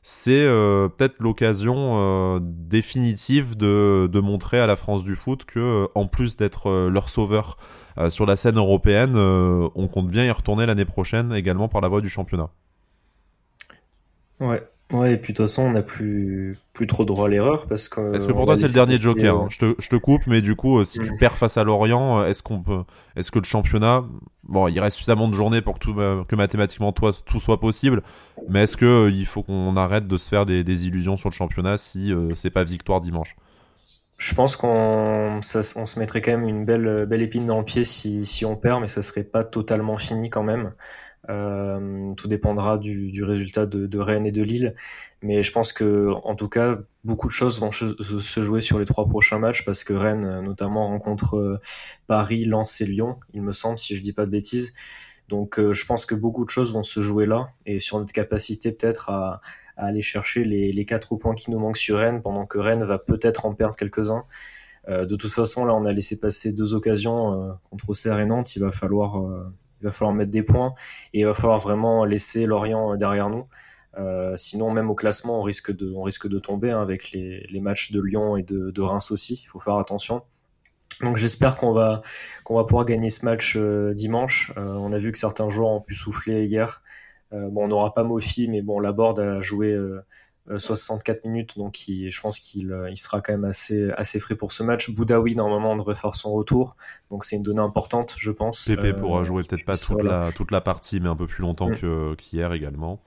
[0.10, 5.60] c'est euh, peut-être l'occasion euh, définitive de, de, montrer à la France du foot que,
[5.60, 7.58] euh, en plus d'être leur sauveur
[8.10, 11.99] sur la scène européenne, on compte bien y retourner l'année prochaine également par la voie
[11.99, 12.51] du championnat.
[14.39, 17.67] Ouais, Ouais, et puis de toute façon, on n'a plus, plus trop droit à l'erreur
[17.67, 18.15] parce que.
[18.15, 20.41] Est-ce que pour toi c'est le dernier joker hein je, te, je te coupe, mais
[20.41, 21.17] du coup, si tu mm.
[21.17, 22.83] perds face à Lorient, est-ce qu'on peut,
[23.17, 24.05] est-ce que le championnat,
[24.43, 28.01] bon, il reste suffisamment de journées pour que tout, que mathématiquement toi, tout soit possible,
[28.47, 31.35] mais est-ce que il faut qu'on arrête de se faire des, des, illusions sur le
[31.35, 33.35] championnat si c'est pas victoire dimanche?
[34.17, 37.83] Je pense qu'on, on se mettrait quand même une belle, belle épine dans le pied
[37.83, 40.71] si, si on perd, mais ça serait pas totalement fini quand même.
[41.30, 44.73] Euh, tout dépendra du, du résultat de, de, Rennes et de Lille.
[45.21, 48.86] Mais je pense que, en tout cas, beaucoup de choses vont se jouer sur les
[48.86, 51.59] trois prochains matchs parce que Rennes, notamment, rencontre euh,
[52.07, 54.73] Paris, Lens et Lyon, il me semble, si je dis pas de bêtises.
[55.28, 58.13] Donc, euh, je pense que beaucoup de choses vont se jouer là et sur notre
[58.13, 59.41] capacité peut-être à,
[59.75, 62.86] à, aller chercher les, les quatre points qui nous manquent sur Rennes pendant que Rennes
[62.86, 64.23] va peut-être en perdre quelques-uns.
[64.88, 68.55] Euh, de toute façon, là, on a laissé passer deux occasions contre Auxerre et Nantes.
[68.55, 69.21] Il va falloir
[69.82, 70.73] il va falloir mettre des points
[71.13, 73.45] et il va falloir vraiment laisser Lorient derrière nous.
[73.97, 77.45] Euh, sinon, même au classement, on risque de, on risque de tomber hein, avec les,
[77.49, 79.41] les, matchs de Lyon et de, Reims aussi.
[79.43, 80.21] Il faut faire attention.
[81.01, 82.01] Donc j'espère qu'on va
[82.49, 84.51] va pouvoir gagner ce match euh, dimanche.
[84.57, 86.84] Euh, on a vu que certains joueurs ont pu souffler hier.
[87.34, 89.75] Euh, bon, on n'aura pas Mofi, mais bon, Laborde a joué
[90.55, 94.35] 64 euh, minutes, donc je pense qu'il euh, il sera quand même assez, assez frais
[94.35, 94.89] pour ce match.
[94.89, 96.75] Boudaoui, normalement, devrait faire son retour,
[97.09, 98.59] donc c'est une donnée importante, je pense.
[98.59, 101.69] CP pourra jouer peut-être pas toute, la, toute la partie, mais un peu plus longtemps
[101.69, 102.15] mm.
[102.15, 102.99] qu'hier également.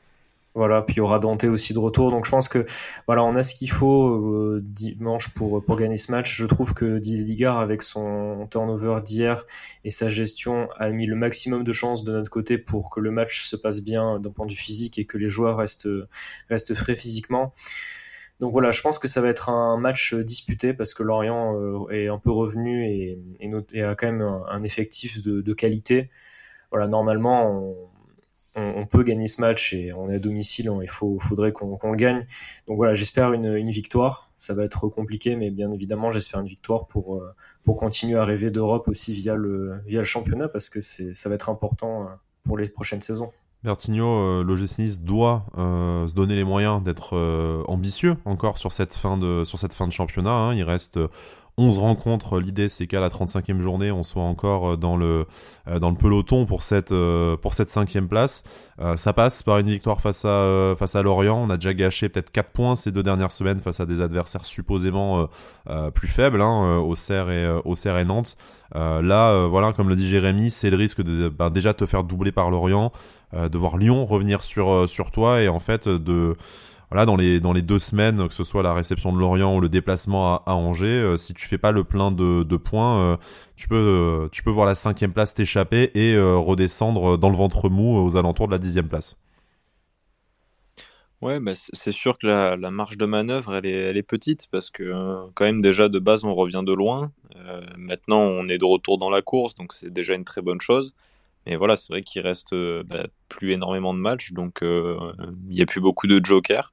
[0.54, 2.10] Voilà, puis il y aura Dante aussi de retour.
[2.10, 2.64] Donc je pense que
[3.06, 6.36] voilà, on a ce qu'il faut euh, dimanche pour pour gagner ce match.
[6.36, 9.46] Je trouve que Digard avec son turnover d'hier
[9.84, 13.12] et sa gestion a mis le maximum de chances de notre côté pour que le
[13.12, 15.88] match se passe bien d'un point de vue physique et que les joueurs restent
[16.48, 17.54] restent frais physiquement.
[18.40, 21.90] Donc voilà, je pense que ça va être un match disputé parce que Lorient euh,
[21.90, 26.10] est un peu revenu et, et, a quand même un, effectif de, de qualité.
[26.70, 27.89] Voilà, normalement on
[28.56, 31.96] on, peut gagner ce match et on est à domicile, il faut, faudrait qu'on le
[31.96, 32.26] gagne.
[32.66, 34.30] Donc voilà, j'espère une, victoire.
[34.36, 37.32] Ça va être compliqué, mais bien évidemment, j'espère une victoire pour, euh,
[37.62, 41.34] pour continuer à rêver d'Europe aussi via le, via le championnat parce que ça va
[41.34, 42.06] être important euh,
[42.44, 43.30] pour les prochaines saisons.
[43.62, 49.18] Bertigno, euh, l'OGC Nice doit se donner les moyens d'être ambitieux encore sur cette fin
[49.18, 50.32] de sur cette fin de championnat.
[50.32, 50.54] Hein.
[50.54, 50.98] Il reste
[51.56, 52.38] 11 rencontres.
[52.40, 55.26] L'idée, c'est qu'à la 35e journée, on soit encore dans le,
[55.80, 56.94] dans le peloton pour cette,
[57.42, 58.42] pour cette cinquième place.
[58.96, 61.38] ça passe par une victoire face à, face à Lorient.
[61.38, 64.44] On a déjà gâché peut-être 4 points ces deux dernières semaines face à des adversaires
[64.44, 65.28] supposément
[65.94, 68.36] plus faibles, hein, Auxerre, et, Auxerre et Nantes.
[68.74, 72.32] là, voilà, comme le dit Jérémy, c'est le risque de ben, déjà te faire doubler
[72.32, 72.92] par Lorient,
[73.34, 76.36] de voir Lyon revenir sur, sur toi et en fait de
[76.90, 80.42] voilà, dans les, deux semaines, que ce soit la réception de Lorient ou le déplacement
[80.44, 83.16] à, Angers, euh, si tu fais pas le plein de, points, euh,
[83.54, 87.68] tu, peux, euh, tu peux voir la cinquième place t'échapper et redescendre dans le ventre
[87.68, 89.16] mou aux alentours de la dixième place.
[91.22, 94.48] Ouais, bah c'est sûr que la, la, marge de manœuvre, elle est, elle est petite
[94.50, 94.90] parce que
[95.34, 97.12] quand même déjà de base on revient de loin.
[97.76, 100.96] maintenant on est de retour dans la course, donc c'est déjà une très bonne chose.
[101.46, 104.96] Mais voilà, c'est vrai qu'il reste euh, bah, plus énormément de matchs, donc euh,
[105.48, 106.72] il n'y a plus beaucoup de jokers.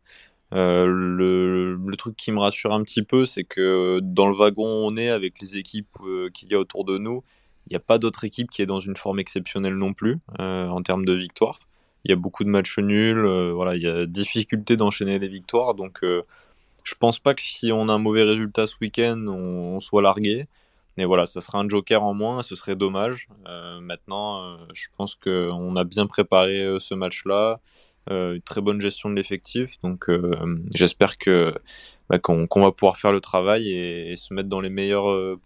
[0.54, 4.96] Euh, le, truc qui me rassure un petit peu, c'est que dans le wagon on
[4.98, 5.98] est avec les équipes
[6.34, 7.24] qu'il y a autour de nous,
[7.68, 10.82] il n'y a pas d'autre équipe qui est dans une forme exceptionnelle non plus en
[10.84, 11.60] termes de victoires.
[12.06, 15.74] Il y a beaucoup de matchs nuls, voilà, il y a difficulté d'enchaîner les victoires,
[15.74, 20.04] donc je pense pas que si on a un mauvais résultat ce week-end, on soit
[20.04, 20.46] largué.
[20.98, 23.28] Mais voilà, ça sera un joker en moins, ce serait dommage.
[23.48, 27.58] Euh, maintenant, euh, je pense qu'on a bien préparé euh, ce match-là,
[28.10, 30.10] une très bonne gestion de l'effectif, donc
[30.74, 31.54] j'espère que
[32.10, 35.38] bah, qu'on va pouvoir faire le travail et, se mettre dans les meilleures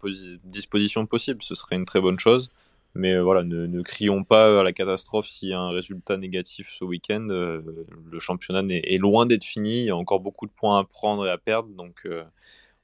[0.44, 1.42] dispositions possibles.
[1.42, 2.50] Ce serait une très bonne chose.
[2.94, 6.84] Mais voilà, ne, crions pas à la catastrophe s'il y a un résultat négatif ce
[6.84, 7.26] week-end.
[7.26, 9.80] le championnat est, est loin d'être fini.
[9.80, 11.68] Il y a encore beaucoup de points à prendre et à perdre.
[11.70, 12.06] Donc,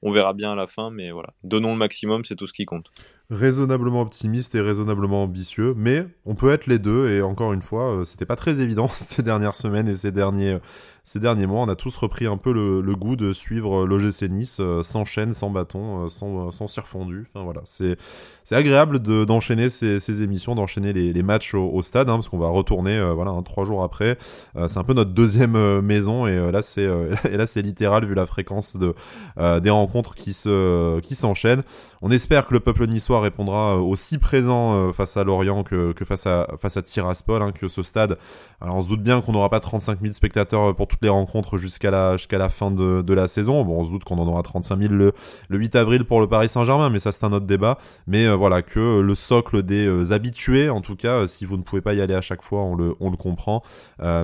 [0.03, 1.31] on verra bien à la fin, mais voilà.
[1.45, 2.91] Donnons le maximum, c'est tout ce qui compte.
[3.31, 7.97] Raisonnablement optimiste et raisonnablement ambitieux, mais on peut être les deux, et encore une fois,
[7.97, 10.59] euh, c'était pas très évident ces dernières semaines et ces derniers,
[11.09, 14.59] ces derniers mois, on a tous repris un peu le, goût de suivre l'OGC Nice
[14.61, 16.67] euh, sans chaîne, sans bâton, euh, sans, sans.
[16.67, 17.97] Enfin voilà, c'est
[18.51, 22.49] agréable de d'enchaîner ces, ces émissions, d'enchaîner les, matchs au, stade, hein, parce qu'on va
[22.49, 24.19] retourner euh, voilà trois jours après.
[24.67, 28.95] c'est un peu notre deuxième maison et là c'est littéral vu la fréquence de
[29.61, 31.63] des rencontres qui se qui s'enchaînent.
[32.03, 36.27] On espère que le peuple niçois répondra aussi présent face à Lorient que, que face
[36.27, 38.19] à face à Tiraspol, hein, que ce stade.
[38.61, 41.59] Alors on se doute bien qu'on n'aura pas 35 000 spectateurs pour tout les rencontres
[41.59, 43.65] jusqu'à la, jusqu'à la fin de, de, la saison.
[43.65, 45.13] Bon, on se doute qu'on en aura 35 000 le,
[45.49, 47.79] le 8 avril pour le Paris Saint-Germain, mais ça c'est un autre débat.
[48.07, 51.57] Mais euh, voilà, que le socle des euh, habitués, en tout cas, euh, si vous
[51.57, 53.63] ne pouvez pas y aller à chaque fois, on le, on le comprend,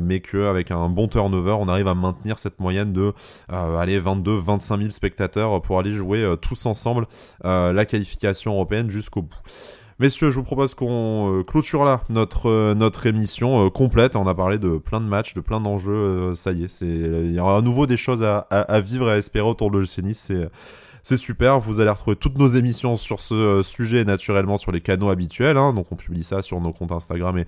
[0.02, 3.12] mais qu'avec un bon turnover, on arrive à maintenir cette moyenne de
[3.48, 7.06] aller 22-25 000 spectateurs pour aller jouer tous ensemble
[7.42, 9.36] la qualification européenne jusqu'au bout.
[10.00, 14.16] Messieurs, je vous propose qu'on euh, clôture là notre, euh, émission euh, complète.
[14.16, 16.34] On a parlé de plein de matchs, de plein d'enjeux.
[16.34, 19.46] ça y est, il y aura à nouveau des choses à, vivre et à espérer
[19.46, 20.12] autour de l'OGC.
[20.12, 20.48] C'est
[21.04, 21.60] c'est super.
[21.60, 25.58] Vous allez retrouver toutes nos émissions sur ce sujet naturellement sur les canaux habituels.
[25.58, 25.74] Hein.
[25.74, 27.46] Donc on publie ça sur nos comptes Instagram et,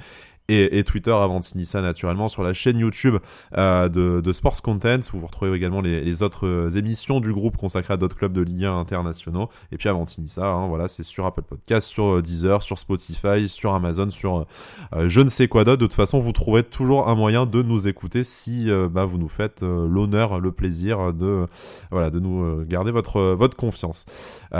[0.48, 3.16] et, et Twitter avant ça naturellement sur la chaîne YouTube
[3.56, 7.32] euh, de, de, Sports Content où vous retrouvez également les, les, autres euh, émissions du
[7.32, 9.48] groupe consacrées à d'autres clubs de Ligue 1 internationaux.
[9.72, 13.48] Et puis avant ça hein, voilà c'est sur Apple Podcast sur euh, Deezer sur Spotify
[13.48, 14.46] sur Amazon sur
[14.94, 15.78] euh, je ne sais quoi d'autre.
[15.78, 19.28] De toute façon vous trouverez toujours un moyen de nous écouter si bah, vous nous
[19.28, 21.46] faites l'honneur le plaisir de
[21.90, 24.06] voilà de nous garder votre votre confiance.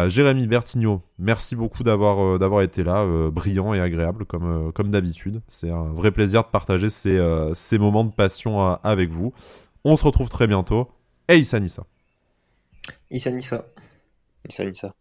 [0.09, 5.71] Jérémy Bertigno merci beaucoup d'avoir d'avoir été là brillant et agréable comme comme d'habitude c'est
[5.71, 9.33] un vrai plaisir de partager ces, euh, ces moments de passion euh, avec vous.
[9.85, 10.89] On se retrouve très bientôt.
[11.29, 11.85] Et Issa Nissa.
[13.11, 13.65] Issa Nissa.
[14.49, 14.97] Issa Nissa.